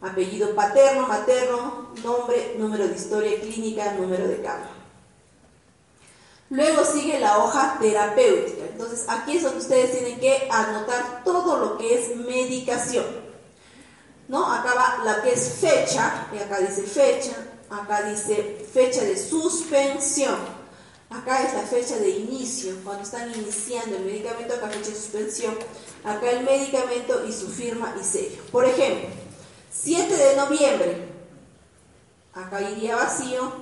Apellido 0.00 0.54
paterno, 0.54 1.06
materno, 1.06 1.90
nombre, 2.02 2.56
número 2.58 2.88
de 2.88 2.94
historia 2.94 3.38
clínica, 3.38 3.92
número 3.92 4.26
de 4.26 4.40
cama. 4.40 4.70
Luego 6.48 6.84
sigue 6.84 7.20
la 7.20 7.38
hoja 7.38 7.76
terapéutica. 7.80 8.64
Entonces 8.64 9.04
aquí 9.08 9.36
es 9.36 9.42
donde 9.42 9.58
ustedes 9.58 9.92
tienen 9.92 10.18
que 10.18 10.48
anotar 10.50 11.22
todo 11.22 11.58
lo 11.58 11.78
que 11.78 11.94
es 11.94 12.16
medicación. 12.16 13.06
¿No? 14.26 14.52
Acá 14.52 14.74
va 14.74 15.04
la 15.04 15.22
que 15.22 15.32
es 15.32 15.58
fecha, 15.60 16.28
y 16.32 16.38
acá 16.38 16.58
dice 16.58 16.82
fecha, 16.82 17.36
acá 17.68 18.02
dice 18.02 18.64
fecha 18.72 19.02
de 19.02 19.16
suspensión 19.16 20.60
Acá 21.10 21.42
es 21.42 21.54
la 21.54 21.62
fecha 21.62 21.96
de 21.96 22.08
inicio, 22.08 22.72
cuando 22.84 23.02
están 23.02 23.34
iniciando 23.34 23.96
el 23.96 24.04
medicamento, 24.04 24.54
acá 24.54 24.68
fecha 24.68 24.90
de 24.90 24.94
suspensión, 24.94 25.58
acá 26.04 26.30
el 26.30 26.44
medicamento 26.44 27.24
y 27.26 27.32
su 27.32 27.48
firma 27.48 27.94
y 28.00 28.04
sello. 28.04 28.42
Por 28.50 28.64
ejemplo, 28.64 29.08
7 29.72 30.16
de 30.16 30.36
noviembre, 30.36 31.08
acá 32.34 32.60
iría 32.62 32.96
vacío, 32.96 33.52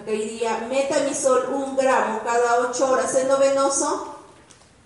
acá 0.00 0.10
iría 0.10 0.66
metamisol 0.68 1.52
un 1.52 1.76
gramo 1.76 2.20
cada 2.24 2.60
8 2.68 2.90
horas 2.90 3.14
endovenoso, 3.14 4.16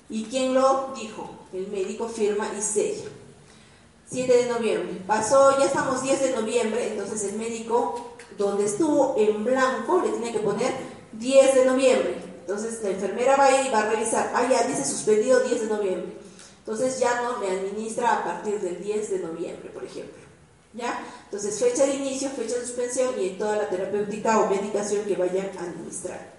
¿y 0.09 0.25
quién 0.25 0.55
lo 0.55 0.93
dijo? 0.97 1.31
El 1.53 1.69
médico 1.69 2.09
firma 2.09 2.49
y 2.59 2.63
sello. 2.63 3.11
7 4.11 4.33
de 4.33 4.47
noviembre, 4.49 5.03
pasó, 5.07 5.59
ya 5.59 5.67
estamos 5.67 6.03
10 6.03 6.21
de 6.21 6.37
noviembre, 6.37 6.89
entonces 6.89 7.25
el 7.25 7.39
médico, 7.39 8.15
donde 8.37 8.67
estuvo 8.67 9.15
en 9.17 9.45
blanco, 9.45 10.03
le 10.05 10.11
tiene 10.11 10.33
que 10.33 10.41
poner 10.41 10.73
10 11.13 11.55
de 11.55 11.65
noviembre. 11.65 12.35
Entonces 12.41 12.83
la 12.83 12.91
enfermera 12.91 13.37
va 13.37 13.45
a 13.47 13.61
ir 13.61 13.67
y 13.67 13.71
va 13.71 13.79
a 13.79 13.91
revisar. 13.91 14.31
Ah, 14.35 14.47
ya 14.51 14.67
dice 14.67 14.85
suspendido 14.85 15.41
10 15.41 15.63
de 15.63 15.67
noviembre. 15.67 16.24
Entonces 16.67 16.99
ya 16.99 17.21
no 17.21 17.39
me 17.39 17.51
administra 17.51 18.21
a 18.21 18.25
partir 18.25 18.59
del 18.59 18.83
10 18.83 19.11
de 19.11 19.19
noviembre, 19.19 19.69
por 19.69 19.85
ejemplo. 19.85 20.23
¿Ya? 20.73 21.05
Entonces 21.27 21.61
fecha 21.61 21.85
de 21.85 21.97
inicio, 21.97 22.31
fecha 22.31 22.57
de 22.57 22.67
suspensión 22.67 23.15
y 23.21 23.29
en 23.29 23.39
toda 23.39 23.57
la 23.57 23.69
terapéutica 23.69 24.41
o 24.41 24.49
medicación 24.49 25.05
que 25.05 25.15
vayan 25.15 25.51
a 25.59 25.63
administrar. 25.63 26.33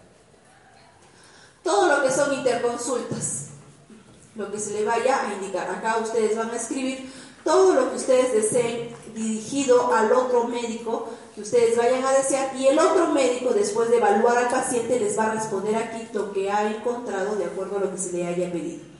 Todo 1.64 1.96
lo 1.96 2.04
que 2.04 2.12
son 2.12 2.34
interconsultas, 2.34 3.50
lo 4.36 4.52
que 4.52 4.60
se 4.60 4.72
le 4.72 4.84
vaya 4.84 5.28
a 5.28 5.34
indicar. 5.36 5.70
Acá 5.70 5.98
ustedes 5.98 6.36
van 6.36 6.50
a 6.50 6.56
escribir 6.56 7.10
todo 7.44 7.76
lo 7.76 7.92
que 7.92 7.98
ustedes 7.98 8.34
deseen 8.34 8.90
dirigido 9.14 9.94
al 9.94 10.12
otro 10.12 10.46
médico 10.46 11.08
que 11.36 11.42
ustedes 11.42 11.78
vayan 11.78 12.04
a 12.04 12.14
desear 12.14 12.56
y 12.58 12.68
el 12.68 12.80
otro 12.80 13.08
médico 13.08 13.54
después 13.54 13.90
de 13.90 13.98
evaluar 13.98 14.38
al 14.38 14.50
paciente 14.50 15.00
les 15.00 15.18
va 15.18 15.26
a 15.28 15.36
responder 15.36 15.76
aquí 15.76 16.08
lo 16.14 16.34
que 16.34 16.52
ha 16.52 16.76
encontrado 16.76 17.36
de 17.36 17.46
acuerdo 17.46 17.78
a 17.78 17.82
lo 17.82 17.92
que 17.92 17.98
se 18.00 18.12
le 18.14 18.26
haya 18.26 18.52
pedido. 18.52 18.95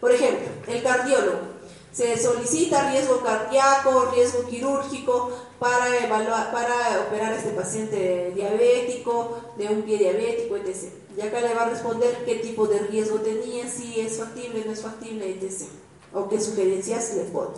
Por 0.00 0.12
ejemplo, 0.12 0.48
el 0.68 0.82
cardiólogo. 0.82 1.56
Se 1.92 2.18
solicita 2.18 2.90
riesgo 2.90 3.22
cardíaco, 3.22 4.10
riesgo 4.14 4.46
quirúrgico 4.46 5.30
para, 5.58 6.04
evaluar, 6.04 6.52
para 6.52 7.06
operar 7.08 7.32
a 7.32 7.36
este 7.36 7.50
paciente 7.50 8.32
diabético, 8.34 9.38
de 9.56 9.68
un 9.68 9.82
pie 9.82 9.96
diabético, 9.96 10.56
etc. 10.56 10.92
Y 11.16 11.22
acá 11.22 11.40
le 11.40 11.54
va 11.54 11.62
a 11.62 11.70
responder 11.70 12.24
qué 12.26 12.36
tipo 12.36 12.66
de 12.66 12.80
riesgo 12.80 13.20
tenía, 13.20 13.66
si 13.66 13.98
es 13.98 14.18
factible, 14.18 14.64
no 14.66 14.72
es 14.72 14.82
factible, 14.82 15.30
etc. 15.30 15.68
O 16.12 16.28
qué 16.28 16.38
sugerencias 16.38 17.14
le 17.14 17.22
pone. 17.24 17.56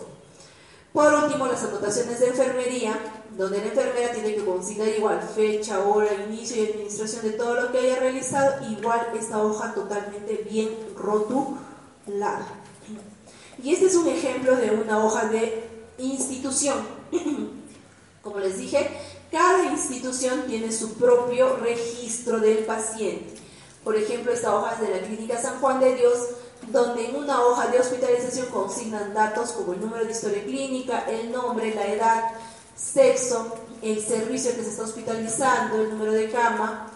Por 0.93 1.13
último, 1.13 1.45
las 1.45 1.63
anotaciones 1.65 2.19
de 2.21 2.27
enfermería, 2.27 2.97
donde 3.37 3.59
la 3.59 3.65
enfermera 3.65 4.11
tiene 4.13 4.35
que 4.35 4.45
consignar 4.45 4.87
igual 4.87 5.21
fecha, 5.21 5.85
hora, 5.85 6.07
inicio 6.27 6.63
y 6.63 6.67
administración 6.67 7.23
de 7.23 7.31
todo 7.31 7.61
lo 7.61 7.71
que 7.71 7.79
haya 7.79 7.99
realizado, 7.99 8.65
igual 8.71 9.11
esta 9.19 9.43
hoja 9.43 9.73
totalmente 9.73 10.47
bien 10.49 10.69
Y 13.61 13.73
este 13.73 13.87
es 13.87 13.95
un 13.95 14.07
ejemplo 14.07 14.55
de 14.55 14.71
una 14.71 15.03
hoja 15.03 15.25
de 15.25 15.69
institución. 15.97 16.77
Como 18.23 18.39
les 18.39 18.57
dije, 18.57 18.89
cada 19.31 19.65
institución 19.65 20.43
tiene 20.47 20.71
su 20.71 20.93
propio 20.93 21.57
registro 21.57 22.39
del 22.39 22.59
paciente. 22.59 23.35
Por 23.83 23.95
ejemplo, 23.95 24.31
esta 24.31 24.55
hoja 24.55 24.73
es 24.73 24.81
de 24.81 24.99
la 24.99 25.05
Clínica 25.05 25.41
San 25.41 25.59
Juan 25.59 25.79
de 25.79 25.95
Dios, 25.95 26.17
donde 26.67 27.09
en 27.09 27.15
una 27.15 27.45
hoja 27.45 27.67
de 27.67 27.79
hospitalización 27.79 28.47
consignan 28.47 29.13
datos 29.13 29.51
como 29.51 29.73
el 29.73 29.81
número 29.81 30.05
de 30.05 30.11
historia 30.11 30.43
clínica, 30.43 31.05
el 31.09 31.31
nombre, 31.31 31.73
la 31.73 31.87
edad, 31.87 32.23
sexo, 32.75 33.55
el 33.81 34.01
servicio 34.01 34.55
que 34.55 34.63
se 34.63 34.69
está 34.71 34.83
hospitalizando, 34.83 35.81
el 35.81 35.89
número 35.89 36.11
de 36.11 36.29
cama, 36.29 36.88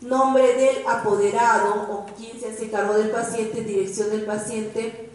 nombre 0.00 0.54
del 0.54 0.86
apoderado 0.86 1.86
o 1.90 2.06
quien 2.16 2.40
se 2.40 2.48
hace 2.48 2.70
cargo 2.70 2.94
del 2.94 3.10
paciente, 3.10 3.62
dirección 3.62 4.10
del 4.10 4.24
paciente, 4.24 5.10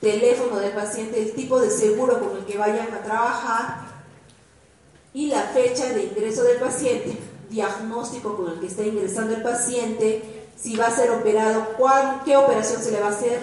teléfono 0.00 0.58
del 0.58 0.72
paciente, 0.72 1.22
el 1.22 1.32
tipo 1.32 1.60
de 1.60 1.70
seguro 1.70 2.20
con 2.20 2.36
el 2.36 2.44
que 2.44 2.58
vayan 2.58 2.92
a 2.92 3.02
trabajar 3.02 3.90
y 5.12 5.26
la 5.26 5.42
fecha 5.42 5.92
de 5.92 6.04
ingreso 6.04 6.42
del 6.44 6.58
paciente, 6.58 7.18
diagnóstico 7.48 8.36
con 8.36 8.52
el 8.52 8.60
que 8.60 8.66
está 8.66 8.82
ingresando 8.82 9.34
el 9.34 9.42
paciente, 9.42 10.48
si 10.56 10.76
va 10.76 10.86
a 10.86 10.94
ser 10.94 11.10
operado, 11.10 11.74
cuál, 11.76 12.22
qué 12.24 12.36
operación 12.36 12.82
se 12.82 12.92
le 12.92 13.00
va 13.00 13.08
a 13.08 13.10
hacer, 13.10 13.40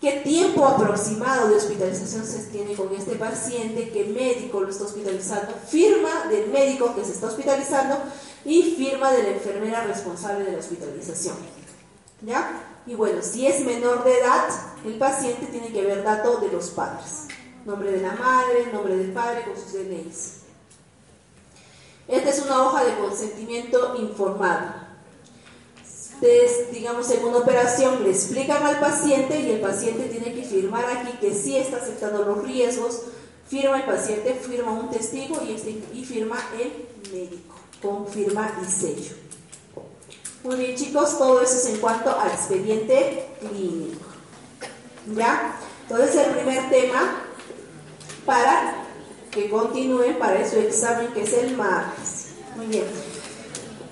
qué 0.00 0.12
tiempo 0.24 0.66
aproximado 0.66 1.48
de 1.48 1.56
hospitalización 1.56 2.24
se 2.24 2.44
tiene 2.44 2.74
con 2.74 2.92
este 2.94 3.16
paciente, 3.16 3.90
qué 3.90 4.04
médico 4.04 4.60
lo 4.60 4.70
está 4.70 4.84
hospitalizando, 4.84 5.52
firma 5.68 6.26
del 6.30 6.48
médico 6.48 6.94
que 6.94 7.04
se 7.04 7.12
está 7.12 7.26
hospitalizando 7.26 7.98
y 8.44 8.74
firma 8.74 9.12
de 9.12 9.22
la 9.22 9.28
enfermera 9.30 9.84
responsable 9.84 10.44
de 10.44 10.52
la 10.52 10.58
hospitalización. 10.58 11.36
¿Ya? 12.22 12.82
Y 12.86 12.94
bueno, 12.94 13.22
si 13.22 13.46
es 13.46 13.64
menor 13.64 14.04
de 14.04 14.18
edad, 14.18 14.48
el 14.84 14.98
paciente 14.98 15.46
tiene 15.46 15.72
que 15.72 15.82
ver 15.82 16.02
datos 16.02 16.40
de 16.40 16.48
los 16.50 16.70
padres. 16.70 17.28
Nombre 17.64 17.92
de 17.92 18.00
la 18.00 18.12
madre, 18.12 18.70
nombre 18.72 18.96
del 18.96 19.12
padre 19.12 19.44
con 19.44 19.54
sus 19.54 19.72
DNIs. 19.72 20.40
Esta 22.08 22.30
es 22.30 22.42
una 22.42 22.64
hoja 22.64 22.84
de 22.84 22.98
consentimiento 22.98 23.94
informado. 23.96 24.90
Ustedes, 26.14 26.72
digamos, 26.72 27.10
en 27.10 27.24
una 27.24 27.38
operación 27.38 28.02
le 28.02 28.10
explican 28.10 28.62
al 28.62 28.80
paciente 28.80 29.40
y 29.40 29.52
el 29.52 29.60
paciente 29.60 30.08
tiene 30.08 30.34
que 30.34 30.42
firmar 30.42 30.84
aquí 30.84 31.16
que 31.18 31.32
sí 31.32 31.56
está 31.56 31.76
aceptando 31.76 32.24
los 32.24 32.42
riesgos. 32.42 33.02
Firma 33.48 33.78
el 33.78 33.84
paciente, 33.84 34.34
firma 34.34 34.72
un 34.72 34.90
testigo 34.90 35.40
y, 35.42 35.52
este, 35.52 35.82
y 35.92 36.04
firma 36.04 36.36
el 36.58 36.88
médico, 37.12 37.54
con 37.82 38.06
firma 38.06 38.52
y 38.62 38.70
sello. 38.70 39.14
Muy 40.44 40.56
bien, 40.56 40.76
chicos, 40.76 41.18
todo 41.18 41.40
eso 41.42 41.54
es 41.54 41.66
en 41.66 41.76
cuanto 41.78 42.18
al 42.18 42.28
expediente 42.28 43.28
clínico. 43.40 44.06
¿Ya? 45.14 45.56
Entonces, 45.82 46.14
el 46.16 46.34
primer 46.34 46.70
tema 46.70 47.22
para 48.24 48.84
que 49.30 49.48
continúen 49.48 50.18
para 50.18 50.48
su 50.48 50.56
examen 50.56 51.08
que 51.12 51.22
es 51.22 51.32
el 51.32 51.56
martes. 51.56 52.26
Muy 52.56 52.66
bien. 52.66 52.84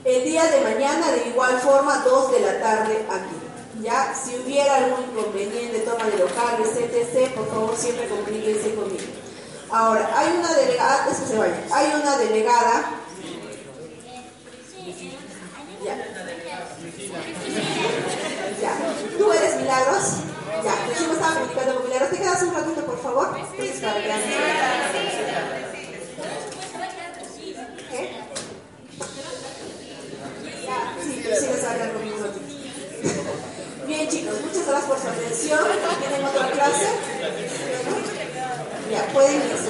El 0.05 0.25
día 0.25 0.45
de 0.45 0.61
mañana, 0.63 1.13
de 1.13 1.29
igual 1.29 1.59
forma, 1.61 2.03
2 2.05 2.33
de 2.33 2.41
la 2.41 2.61
tarde 2.61 3.07
aquí. 3.11 3.83
Ya, 3.83 4.15
si 4.15 4.35
hubiera 4.37 4.77
algún 4.77 5.05
inconveniente, 5.05 5.81
toma 5.81 6.05
de 6.07 6.19
locales, 6.19 6.69
etc., 6.77 7.33
por 7.35 7.49
favor 7.49 7.77
siempre 7.77 8.09
comuníquense 8.09 8.75
conmigo. 8.75 9.05
Ahora, 9.71 10.11
hay 10.17 10.37
una 10.37 10.53
delegada, 10.55 11.07
que 11.07 11.15
se 11.15 11.37
vaya, 11.37 11.63
hay 11.73 12.01
una 12.01 12.19
delegada. 12.19 12.91
Ya. 15.85 15.97
Ya. 18.61 18.73
¿Tú 19.19 19.33
eres 19.33 19.58
Milagros? 19.69 20.25
Ya, 20.65 20.73
recién 20.89 21.09
me 21.09 21.15
estaba 21.15 21.35
comunicando 21.35 21.75
con 21.75 21.85
Milagros. 21.85 22.11
¿Te 22.11 22.17
quedas 22.17 22.43
un 22.43 22.55
ratito, 22.55 22.87
por 22.87 22.99
favor? 23.03 23.37
Entonces, 23.37 23.81
para 23.83 24.01
que. 24.01 24.09
Bien, 33.87 34.09
chicos, 34.09 34.41
muchas 34.41 34.67
gracias 34.67 34.89
por 34.89 34.99
su 34.99 35.09
atención. 35.09 35.61
¿Tienen 36.01 36.25
otra 36.25 36.51
clase? 36.51 36.89
Ya, 38.91 39.05
pueden 39.13 39.37
irse. 39.37 39.69